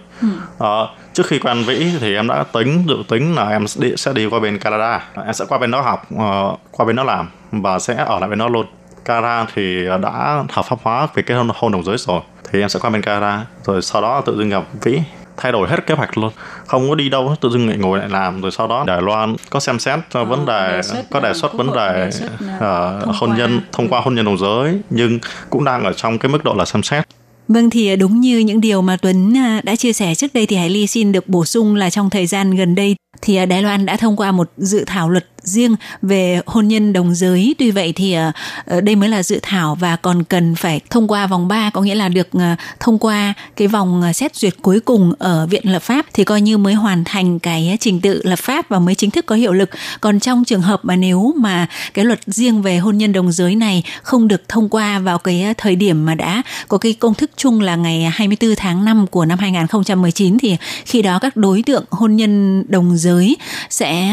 [0.57, 3.93] Ờ, trước khi quen Vĩ thì em đã tính dự tính là em sẽ đi,
[3.97, 5.03] sẽ đi qua bên Canada.
[5.25, 8.29] Em sẽ qua bên đó học ờ, qua bên đó làm và sẽ ở lại
[8.29, 8.65] bên đó luôn.
[9.05, 12.21] Canada thì đã hợp pháp hóa về cái hôn, hôn đồng giới rồi.
[12.51, 15.01] Thì em sẽ qua bên Canada rồi sau đó tự dưng gặp Vĩ
[15.37, 16.31] thay đổi hết kế hoạch luôn
[16.67, 19.01] không có đi đâu hết, tự dưng lại ngồi lại làm rồi sau đó Đài
[19.01, 20.81] Loan có xem xét cho vấn đề
[21.11, 22.09] có đề ờ, xuất vấn đề
[22.39, 23.37] ờ, ờ, thông hôn qua.
[23.37, 25.19] nhân thông qua hôn nhân đồng giới nhưng
[25.49, 27.07] cũng đang ở trong cái mức độ là xem xét
[27.47, 29.33] Vâng thì đúng như những điều mà Tuấn
[29.63, 32.25] đã chia sẻ trước đây thì Hải Ly xin được bổ sung là trong thời
[32.25, 36.41] gian gần đây thì Đài Loan đã thông qua một dự thảo luật riêng về
[36.45, 37.55] hôn nhân đồng giới.
[37.57, 38.31] Tuy vậy thì ờ,
[38.65, 41.81] ờ, đây mới là dự thảo và còn cần phải thông qua vòng 3 có
[41.81, 45.81] nghĩa là được ờ, thông qua cái vòng xét duyệt cuối cùng ở Viện Lập
[45.81, 49.11] pháp thì coi như mới hoàn thành cái trình tự lập pháp và mới chính
[49.11, 49.69] thức có hiệu lực.
[50.01, 53.55] Còn trong trường hợp mà nếu mà cái luật riêng về hôn nhân đồng giới
[53.55, 57.31] này không được thông qua vào cái thời điểm mà đã có cái công thức
[57.37, 61.85] chung là ngày 24 tháng 5 của năm 2019 thì khi đó các đối tượng
[61.89, 63.37] hôn nhân đồng giới
[63.69, 64.11] sẽ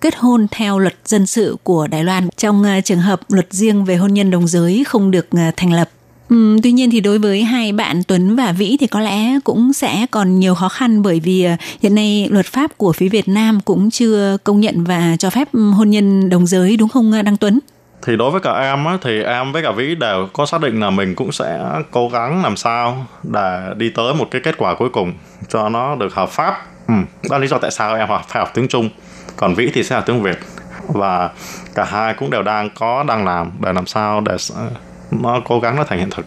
[0.00, 3.84] kết hôn theo luật dân sự của Đài Loan trong ờ, trường hợp luật riêng
[3.84, 5.88] về hôn nhân đồng giới không được ờ, thành lập.
[6.28, 9.72] Ừ, tuy nhiên thì đối với hai bạn Tuấn và Vĩ thì có lẽ cũng
[9.72, 13.28] sẽ còn nhiều khó khăn bởi vì ờ, hiện nay luật pháp của phía Việt
[13.28, 17.36] Nam cũng chưa công nhận và cho phép hôn nhân đồng giới đúng không Đăng
[17.36, 17.58] Tuấn?
[18.06, 20.80] thì đối với cả em á, thì em với cả Vĩ đều có xác định
[20.80, 21.60] là mình cũng sẽ
[21.90, 25.12] cố gắng làm sao để đi tới một cái kết quả cuối cùng
[25.48, 26.62] cho nó được hợp pháp.
[26.88, 28.88] Ừ, đó là lý do tại sao em phải học tiếng Trung,
[29.36, 30.38] còn Vĩ thì sẽ học tiếng Việt
[30.87, 31.31] và
[31.75, 34.69] cả hai cũng đều đang có đang làm để làm sao để s-
[35.11, 36.25] nó cố gắng nó thành hiện thực.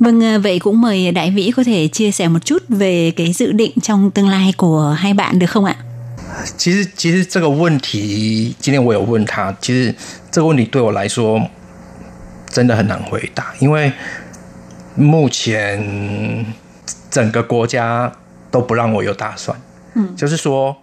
[0.00, 3.32] Vâng, à, vậy cũng mời Đại Vĩ có thể chia sẻ một chút về cái
[3.32, 5.76] dự định trong tương lai của hai bạn được không ạ?
[6.56, 9.94] 其实其实这个问题，今天我有问他，其实
[10.30, 11.40] 这个问题对我来说
[12.46, 13.92] 真的很难回答，因为
[14.94, 16.46] 目前
[17.10, 18.12] 整个国家
[18.52, 19.56] 都不让我有打算。
[19.94, 20.76] 嗯就是说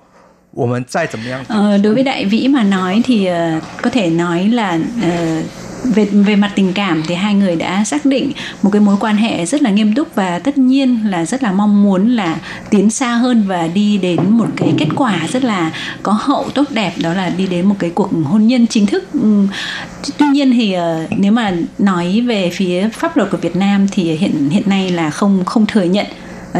[0.53, 5.41] 我们再怎么样， Ờ, đối với Đại Vĩ mà nói thì ờ, có thể nói là ờ,
[5.83, 8.31] về về mặt tình cảm thì hai người đã xác định
[8.61, 11.51] một cái mối quan hệ rất là nghiêm túc và tất nhiên là rất là
[11.51, 12.35] mong muốn là
[12.69, 15.71] tiến xa hơn và đi đến một cái kết quả rất là
[16.03, 19.03] có hậu tốt đẹp đó là đi đến một cái cuộc hôn nhân chính thức
[19.13, 19.47] Ừm,
[20.17, 24.03] tuy nhiên thì ờ, nếu mà nói về phía pháp luật của Việt Nam thì
[24.15, 26.11] hiện hiện nay là không không thừa nhận Ờ,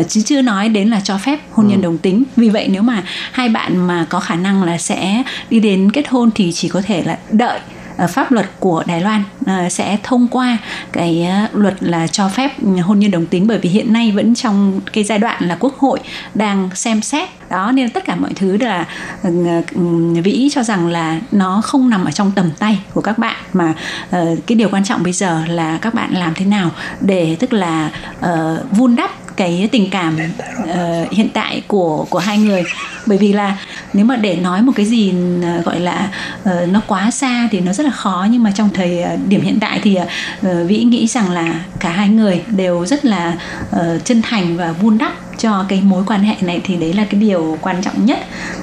[0.08, 2.24] chứ chưa nói đến là cho phép hôn nhân đồng tính.
[2.36, 6.08] Vì vậy nếu mà hai bạn mà có khả năng là sẽ đi đến kết
[6.08, 7.60] hôn thì chỉ có thể là đợi
[7.96, 10.58] ờ, pháp luật của Đài Loan ờ, sẽ thông qua
[10.92, 13.46] cái ờ, luật là cho phép hôn nhân đồng tính.
[13.46, 16.00] Bởi vì hiện nay vẫn trong cái giai đoạn là quốc hội
[16.34, 17.28] đang xem xét.
[17.50, 18.86] Đó nên tất cả mọi thứ là
[19.22, 19.30] ừ,
[19.74, 19.80] ừ,
[20.24, 23.36] vĩ cho rằng là nó không nằm ở trong tầm tay của các bạn.
[23.52, 23.74] Mà
[24.10, 26.70] ờ, cái điều quan trọng bây giờ là các bạn làm thế nào
[27.00, 29.10] để tức là ờ, vun đắp
[29.40, 30.18] cái tình cảm
[30.62, 32.64] uh, hiện tại của của hai người
[33.06, 33.58] bởi vì là
[33.92, 35.14] nếu mà để nói một cái gì
[35.58, 36.08] uh, gọi là
[36.42, 39.40] uh, nó quá xa thì nó rất là khó nhưng mà trong thời uh, điểm
[39.40, 43.36] hiện tại thì uh, vĩ nghĩ rằng là cả hai người đều rất là
[43.76, 47.04] uh, chân thành và vun đắp cho cái mối quan hệ này thì đấy là
[47.04, 48.18] cái điều quan trọng nhất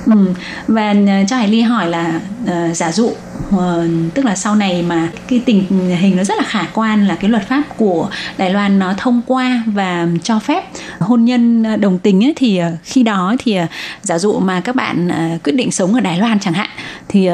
[0.05, 0.33] ừ.
[0.67, 3.11] và uh, cho hải ly hỏi là uh, giả dụ
[3.51, 5.63] Ờ, tức là sau này mà cái tình
[5.99, 9.21] hình nó rất là khả quan là cái luật pháp của Đài Loan nó thông
[9.25, 10.63] qua và cho phép
[10.99, 13.57] hôn nhân ờ, đồng tính ấy, thì ờ, khi đó thì
[14.01, 15.09] giả dụ mà các bạn
[15.43, 16.69] quyết định sống ở Đài Loan chẳng hạn
[17.07, 17.29] thì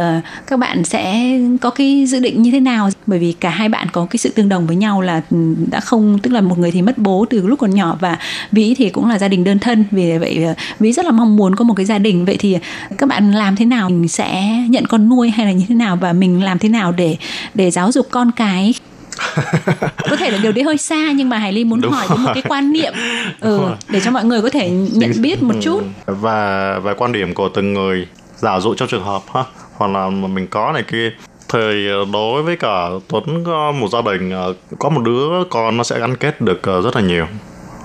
[0.47, 1.32] các bạn sẽ
[1.62, 2.89] có cái dự định như thế nào?
[3.08, 5.80] Bởi vì cả hai bạn có cái sự tương đồng với nhau là ừ, đã
[5.80, 8.18] không tức là một người thì mất bố từ lúc còn nhỏ và
[8.51, 9.86] Vĩ thì cũng là gia đình đơn thân.
[9.91, 10.45] Vì vậy
[10.80, 12.26] Vĩ rất là mong muốn có một cái gia đình.
[12.26, 12.58] Vậy thì
[12.97, 13.89] các bạn làm thế nào?
[13.89, 15.93] Mình sẽ nhận con nuôi hay là như thế nào?
[15.96, 17.18] Và mình làm thế nào để
[17.54, 18.74] để giáo dục con cái
[20.10, 22.18] có thể là điều đấy hơi xa nhưng mà Hải Ly muốn Đúng hỏi đến
[22.20, 22.34] một rồi.
[22.34, 22.94] cái quan niệm
[23.39, 23.72] ừ, rồi.
[23.89, 26.14] để cho mọi người có thể nhận biết một chút Ừ.
[26.20, 30.10] và về quan điểm của từng người giả dụ trong trường hợp ha hoặc là
[30.10, 31.12] mình có này kia
[31.54, 35.78] thì ờ, đối với cả Tuấn có một gia đình ờ, có một đứa con
[35.78, 37.26] nó sẽ gắn kết được ờ, rất là nhiều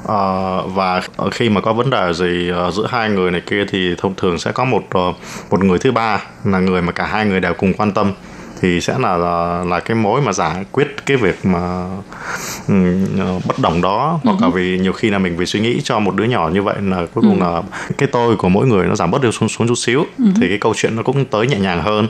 [0.09, 1.01] Ờ, và
[1.33, 4.39] khi mà có vấn đề gì ờ, giữa hai người này kia thì thông thường
[4.39, 5.13] sẽ có một ờ,
[5.51, 8.13] một người thứ ba là người mà cả hai người đều cùng quan tâm.
[8.61, 11.87] Thì sẽ là là, là cái mối mà giải quyết cái việc mà
[13.19, 14.21] ờ, bất đồng đó.
[14.25, 16.63] Hoặc là vì nhiều khi là mình vì suy nghĩ cho một đứa nhỏ như
[16.63, 17.45] vậy là cuối cùng Ừ.
[17.45, 17.63] là
[17.99, 20.05] cái tôi của mỗi người nó giảm bớt được xuống xuống chút xíu.
[20.19, 20.25] Ừ.
[20.41, 22.09] thì cái câu chuyện nó cũng tới nhẹ nhàng hơn.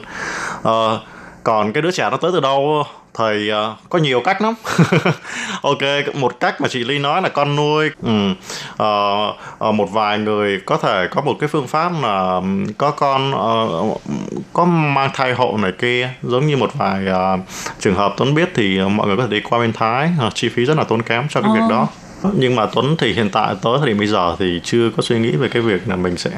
[0.62, 1.00] Ờ,
[1.44, 2.82] còn cái đứa trẻ nó tới từ đâu
[3.18, 4.54] thì ờ, có nhiều cách lắm
[5.62, 8.34] ok một cách mà chị ly nói là con nuôi ừ.
[8.76, 9.26] Ờ,
[9.58, 12.40] ờ, một vài người có thể có một cái phương pháp là
[12.78, 13.68] có con ờ,
[14.52, 17.38] có mang thai hộ này kia giống như một vài ờ,
[17.80, 20.48] trường hợp tuấn biết thì mọi người có thể đi qua bên thái ờ, chi
[20.48, 21.54] phí rất là tốn kém cho cái Ồ.
[21.54, 21.88] việc đó
[22.34, 25.18] nhưng mà Tuấn thì hiện tại tới thời điểm bây giờ thì chưa có suy
[25.18, 26.30] nghĩ về cái việc là mình sẽ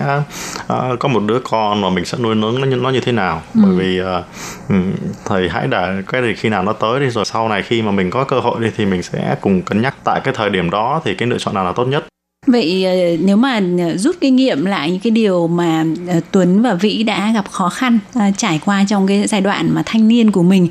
[0.73, 3.13] uh, có một đứa con mà mình sẽ nuôi nấng nó, như- nó như thế
[3.13, 3.43] nào.
[3.55, 3.61] Ừ.
[3.65, 4.85] bởi vì uh,
[5.25, 7.91] thầy hãy để cái gì khi nào nó tới đi rồi sau này khi mà
[7.91, 9.95] mình có cơ hội đi thì mình sẽ cùng cân nhắc.
[10.05, 12.05] Tại cái thời điểm đó thì cái lựa chọn nào là tốt nhất
[12.51, 16.63] Vậy ờ, nếu mà ờ, rút kinh nghiệm lại những cái điều mà ờ, Tuấn
[16.63, 17.99] và Vĩ đã gặp khó khăn
[18.37, 20.69] trải qua trong cái giai đoạn mà thanh niên của mình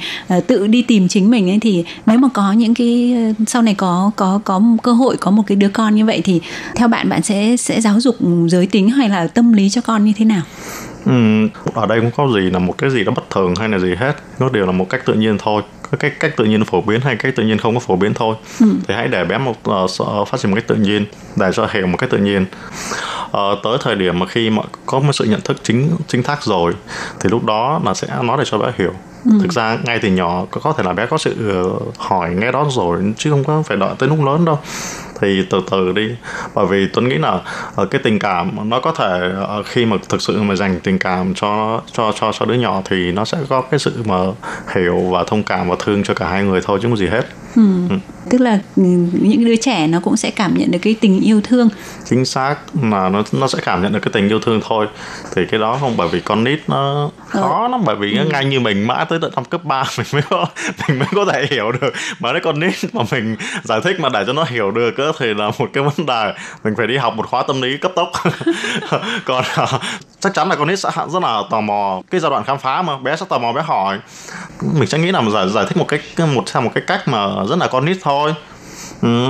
[0.48, 3.16] tự đi tìm chính mình ấy thì nếu mà có những cái
[3.48, 6.42] sau này có có có cơ hội có một cái đứa con như vậy thì
[6.76, 8.16] theo bạn bạn sẽ sẽ giáo dục
[8.48, 10.42] giới tính hay là tâm lý cho con như thế nào?
[11.06, 13.80] Ừ, ở đây không có gì là một cái gì đó bất thường hay là
[13.80, 15.62] gì hết nó đều là một cách tự nhiên thôi
[15.98, 18.36] cái cách tự nhiên phổ biến hay cách tự nhiên không có phổ biến thôi
[18.60, 18.66] Ừ.
[18.88, 19.56] thì hãy để bé một
[19.90, 22.46] sợ- phát triển một cách tự nhiên để cho hiểu một cách tự nhiên
[23.32, 26.44] Ờ, tới thời điểm mà khi mà có một sự nhận thức chính chính xác
[26.44, 26.74] rồi
[27.20, 28.92] thì lúc đó là sẽ nói để cho bé hiểu
[29.26, 29.32] Ừ.
[29.42, 31.64] thực ra ngay từ nhỏ có, thể là bé có sự
[31.98, 34.60] hỏi ngay đó rồi chứ không có phải đợi tới lúc lớn đâu
[35.22, 36.16] thì từ từ đi.
[36.56, 37.40] Bởi vì tuấn nghĩ là
[37.76, 41.00] ờ, cái tình cảm nó có thể ờ, khi mà thực sự mà dành tình
[41.00, 44.18] cảm cho cho cho cho đứa nhỏ thì nó sẽ có cái sự mà
[44.76, 47.26] hiểu và thông cảm và thương cho cả hai người thôi chứ không gì hết.
[47.56, 47.62] Ừ.
[48.30, 51.42] Tức là ừ, những đứa trẻ nó cũng sẽ cảm nhận được cái tình yêu
[51.44, 51.70] thương.
[52.06, 54.88] chính xác là nó nó sẽ cảm nhận được cái tình yêu thương thôi.
[55.36, 58.60] Thì cái đó không bởi vì con nít nó khó lắm bởi vì ngay như
[58.60, 60.46] mình mãi tới tận năm cấp 3 mình mới có
[60.88, 61.94] mình mới có thể hiểu được.
[62.20, 65.34] Mà đấy con nít mà mình giải thích mà để cho nó hiểu được thì
[65.34, 66.34] là một cái vấn đề.
[66.64, 68.12] Mình phải đi học một khóa tâm lý cấp tốc.
[69.26, 69.68] Còn à,
[70.20, 72.82] chắc chắn là con nít sẽ rất là tò mò cái giai đoạn khám phá
[72.82, 72.98] mà.
[72.98, 74.00] Bé sẽ tò mò bé hỏi.
[74.74, 76.02] Mình sẽ nghĩ là giải giải thích một cách
[76.36, 78.34] một theo một cái cách mà rất là con nít thôi.
[79.02, 79.28] Ừ.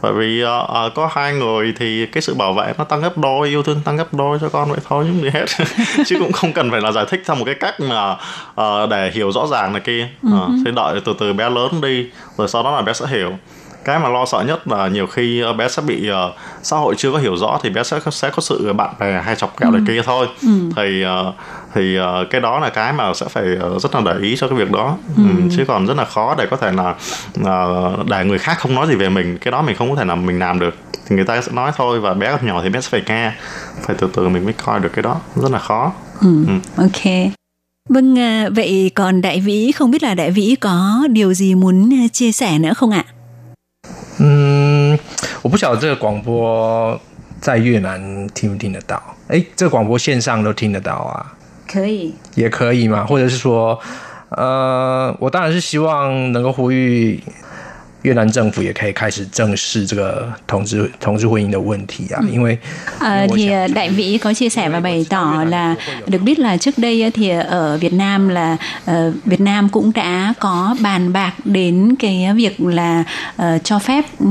[0.00, 3.18] bởi vì ờ, ờ, có hai người thì cái sự bảo vệ nó tăng gấp
[3.18, 5.66] đôi yêu thương tăng gấp đôi cho con vậy thôi chứ không gì hết.
[6.06, 8.16] Chứ cũng không cần phải là giải thích theo một cái cách mà
[8.54, 10.08] ờ, để hiểu rõ ràng này kia.
[10.32, 10.52] Ờ, Ừ.
[10.64, 12.06] sẽ đợi từ từ bé lớn đi
[12.38, 13.32] rồi sau đó là bé sẽ hiểu
[13.86, 16.32] cái mà lo sợ nhất là nhiều khi ờ, bé sẽ bị ờ,
[16.62, 19.36] xã hội chưa có hiểu rõ thì bé sẽ sẽ có sự bạn bè hay
[19.36, 20.48] chọc kẹo này kia thôi Ừ.
[20.76, 21.32] thì ờ,
[21.74, 23.44] thì ờ, cái đó là cái mà sẽ phải
[23.82, 25.22] rất là để ý cho cái việc đó Ừ.
[25.22, 26.94] ừ, chứ còn rất là khó để có thể là
[27.44, 30.04] ờ, để người khác không nói gì về mình cái đó mình không có thể
[30.04, 30.74] nào mình làm được
[31.08, 33.32] thì người ta sẽ nói thôi và bé còn nhỏ thì bé sẽ phải nghe
[33.86, 36.44] phải từ từ mình mới coi được cái đó rất là khó Ừ.
[36.76, 37.30] Ok.
[37.88, 41.92] Vâng, à, vậy còn Đại Vĩ không biết là Đại Vĩ có điều gì muốn
[41.94, 43.04] à, chia sẻ nữa không ạ?
[44.18, 44.98] 嗯，
[45.42, 46.98] 我不晓得这个广播
[47.40, 49.02] 在越南听不听得到。
[49.28, 51.34] 哎，这个广播线上都听得到啊，
[51.66, 52.14] 可以。
[52.34, 53.78] 也可以嘛，或者是说，
[54.30, 57.22] 呃，我当然是希望能够呼吁
[58.05, 62.57] 越南政府也可以开始正视这个同志同志婚姻的问题啊，因为
[62.99, 65.75] À, thì à, Đại Vĩ có chia sẻ và bày tỏ là
[66.07, 69.91] được biết là trước đây á, thì ở Việt Nam là ờ, Việt Nam cũng
[69.95, 73.03] đã có bàn bạc đến cái việc là
[73.37, 74.25] ờ, cho phép ừ,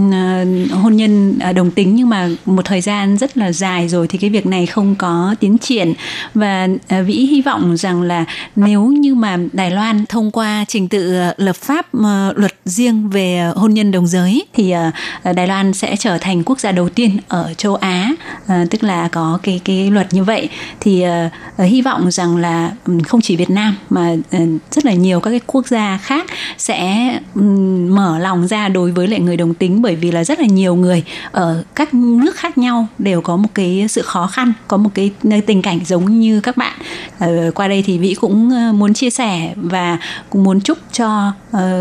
[0.72, 4.18] hôn nhân ờ, đồng tính nhưng mà một thời gian rất là dài rồi thì
[4.18, 5.94] cái việc này không có tiến triển
[6.34, 8.24] và ờ, Vĩ hy vọng rằng là
[8.56, 13.08] nếu như mà Đài Loan thông qua trình tự ờ, lập pháp ờ, luật riêng
[13.08, 14.91] về hôn hôn nhân đồng giới, thì ờ,
[15.23, 18.11] ờ, Đài Loan sẽ trở thành quốc gia đầu tiên ở châu Á
[18.47, 20.49] ờ, tức là có cái cái luật như vậy.
[20.79, 21.03] Thì
[21.57, 22.71] hy vọng rằng là
[23.07, 24.15] không chỉ Việt Nam mà
[24.71, 26.25] rất là nhiều các cái quốc gia khác
[26.57, 27.11] sẽ
[27.89, 30.75] mở lòng ra đối với lại người đồng tính, bởi vì là rất là nhiều
[30.75, 34.89] người ở các nước khác nhau đều có một cái sự khó khăn, có một
[34.93, 35.11] cái
[35.45, 36.73] tình cảnh giống như các bạn.
[37.55, 39.97] Qua đây thì Vĩ cũng muốn chia sẻ và
[40.29, 41.31] cũng muốn chúc cho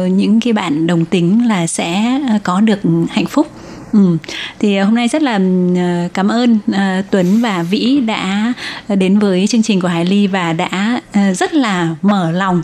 [0.08, 2.78] những cái bạn đồng tính là sẽ có được
[3.10, 3.46] hạnh phúc.
[3.94, 4.16] Ừ.
[4.58, 5.36] Thì ờ, hôm nay rất là
[5.74, 8.52] ừ, cảm ơn ờ, Tuấn và Vĩ đã
[8.88, 12.62] đến với chương trình của Hải Ly và đã ờ, rất là mở lòng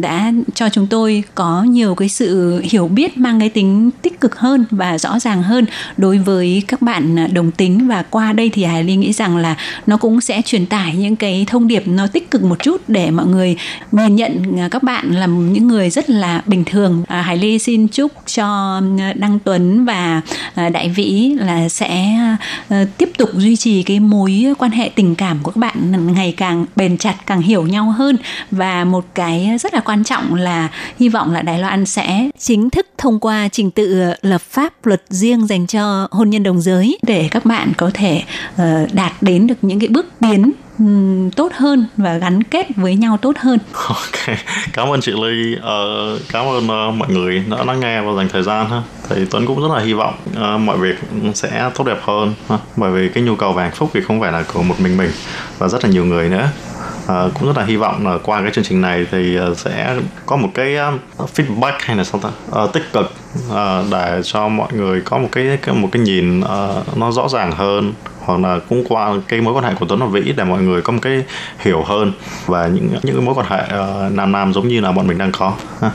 [0.00, 4.36] đã cho chúng tôi có nhiều cái sự hiểu biết mang cái tính tích cực
[4.36, 5.64] hơn và rõ ràng hơn
[5.96, 9.56] đối với các bạn đồng tính và qua đây thì Hải Ly nghĩ rằng là
[9.86, 13.10] nó cũng sẽ truyền tải những cái thông điệp nó tích cực một chút để
[13.10, 13.56] mọi người
[13.92, 17.04] nhìn nhận các bạn là những người rất là bình thường.
[17.08, 18.80] À, Hải Ly xin chúc cho
[19.14, 20.22] Đăng Tuấn và
[20.60, 22.16] Ờ, đại Vĩ là sẽ
[22.68, 26.34] ờ, tiếp tục duy trì cái mối quan hệ tình cảm của các bạn ngày
[26.36, 28.16] càng bền chặt, càng hiểu nhau hơn.
[28.50, 32.70] Và một cái rất là quan trọng là hy vọng là Đài Loan sẽ chính
[32.70, 36.98] thức thông qua trình tự lập pháp luật riêng dành cho hôn nhân đồng giới
[37.02, 38.22] để các bạn có thể
[38.56, 40.52] ờ, đạt đến được những cái bước tiến
[41.36, 43.58] tốt hơn và gắn kết với nhau tốt hơn.
[43.72, 44.36] Ok,
[44.72, 48.28] cảm ơn chị Ly, uh, cảm ơn uh, mọi người đã lắng nghe và dành
[48.28, 48.82] thời gian ha.
[49.08, 50.94] Thì Tuấn cũng rất là hy vọng uh, mọi việc
[51.34, 52.58] sẽ tốt đẹp hơn ha.
[52.76, 54.96] Bởi vì cái nhu cầu về hạnh phúc thì không phải là của một mình
[54.96, 55.10] mình
[55.58, 56.48] và rất là nhiều người nữa.
[57.06, 60.36] À, cũng rất là hy vọng là qua cái chương trình này thì sẽ có
[60.36, 60.76] một cái
[61.34, 63.12] feedback hay là sao ta Ờ, tích cực
[63.50, 67.28] ờ, để cho mọi người có một cái, cái một cái nhìn ờ, nó rõ
[67.28, 67.92] ràng hơn
[68.24, 70.82] hoặc là cũng qua cái mối quan hệ của Tuấn và Vĩ để mọi người
[70.82, 71.24] có một cái
[71.58, 72.12] hiểu hơn
[72.46, 75.18] và những những cái mối quan hệ uh, nam nam giống như là bọn mình
[75.18, 75.90] đang có ha.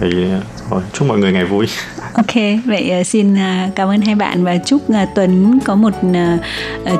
[0.00, 0.40] thì ờ,
[0.70, 1.66] rồi, chúc mọi người ngày vui
[2.14, 2.34] Ok,
[2.64, 3.36] vậy ờ, xin
[3.74, 4.82] cảm ơn hai bạn và chúc
[5.14, 5.92] Tuấn có một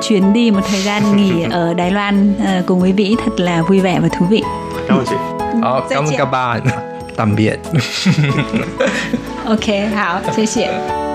[0.03, 2.35] chuyến đi, một thời gian nghỉ ở Đài Loan
[2.67, 4.43] cùng với Vĩ thật là vui vẻ và thú vị.
[4.89, 5.17] Cảm ơn chị.
[5.39, 6.61] Ừ, ờ, cảm ơn các bạn.
[7.17, 7.59] Tạm biệt.
[9.45, 11.14] ok, hảo, 谢谢。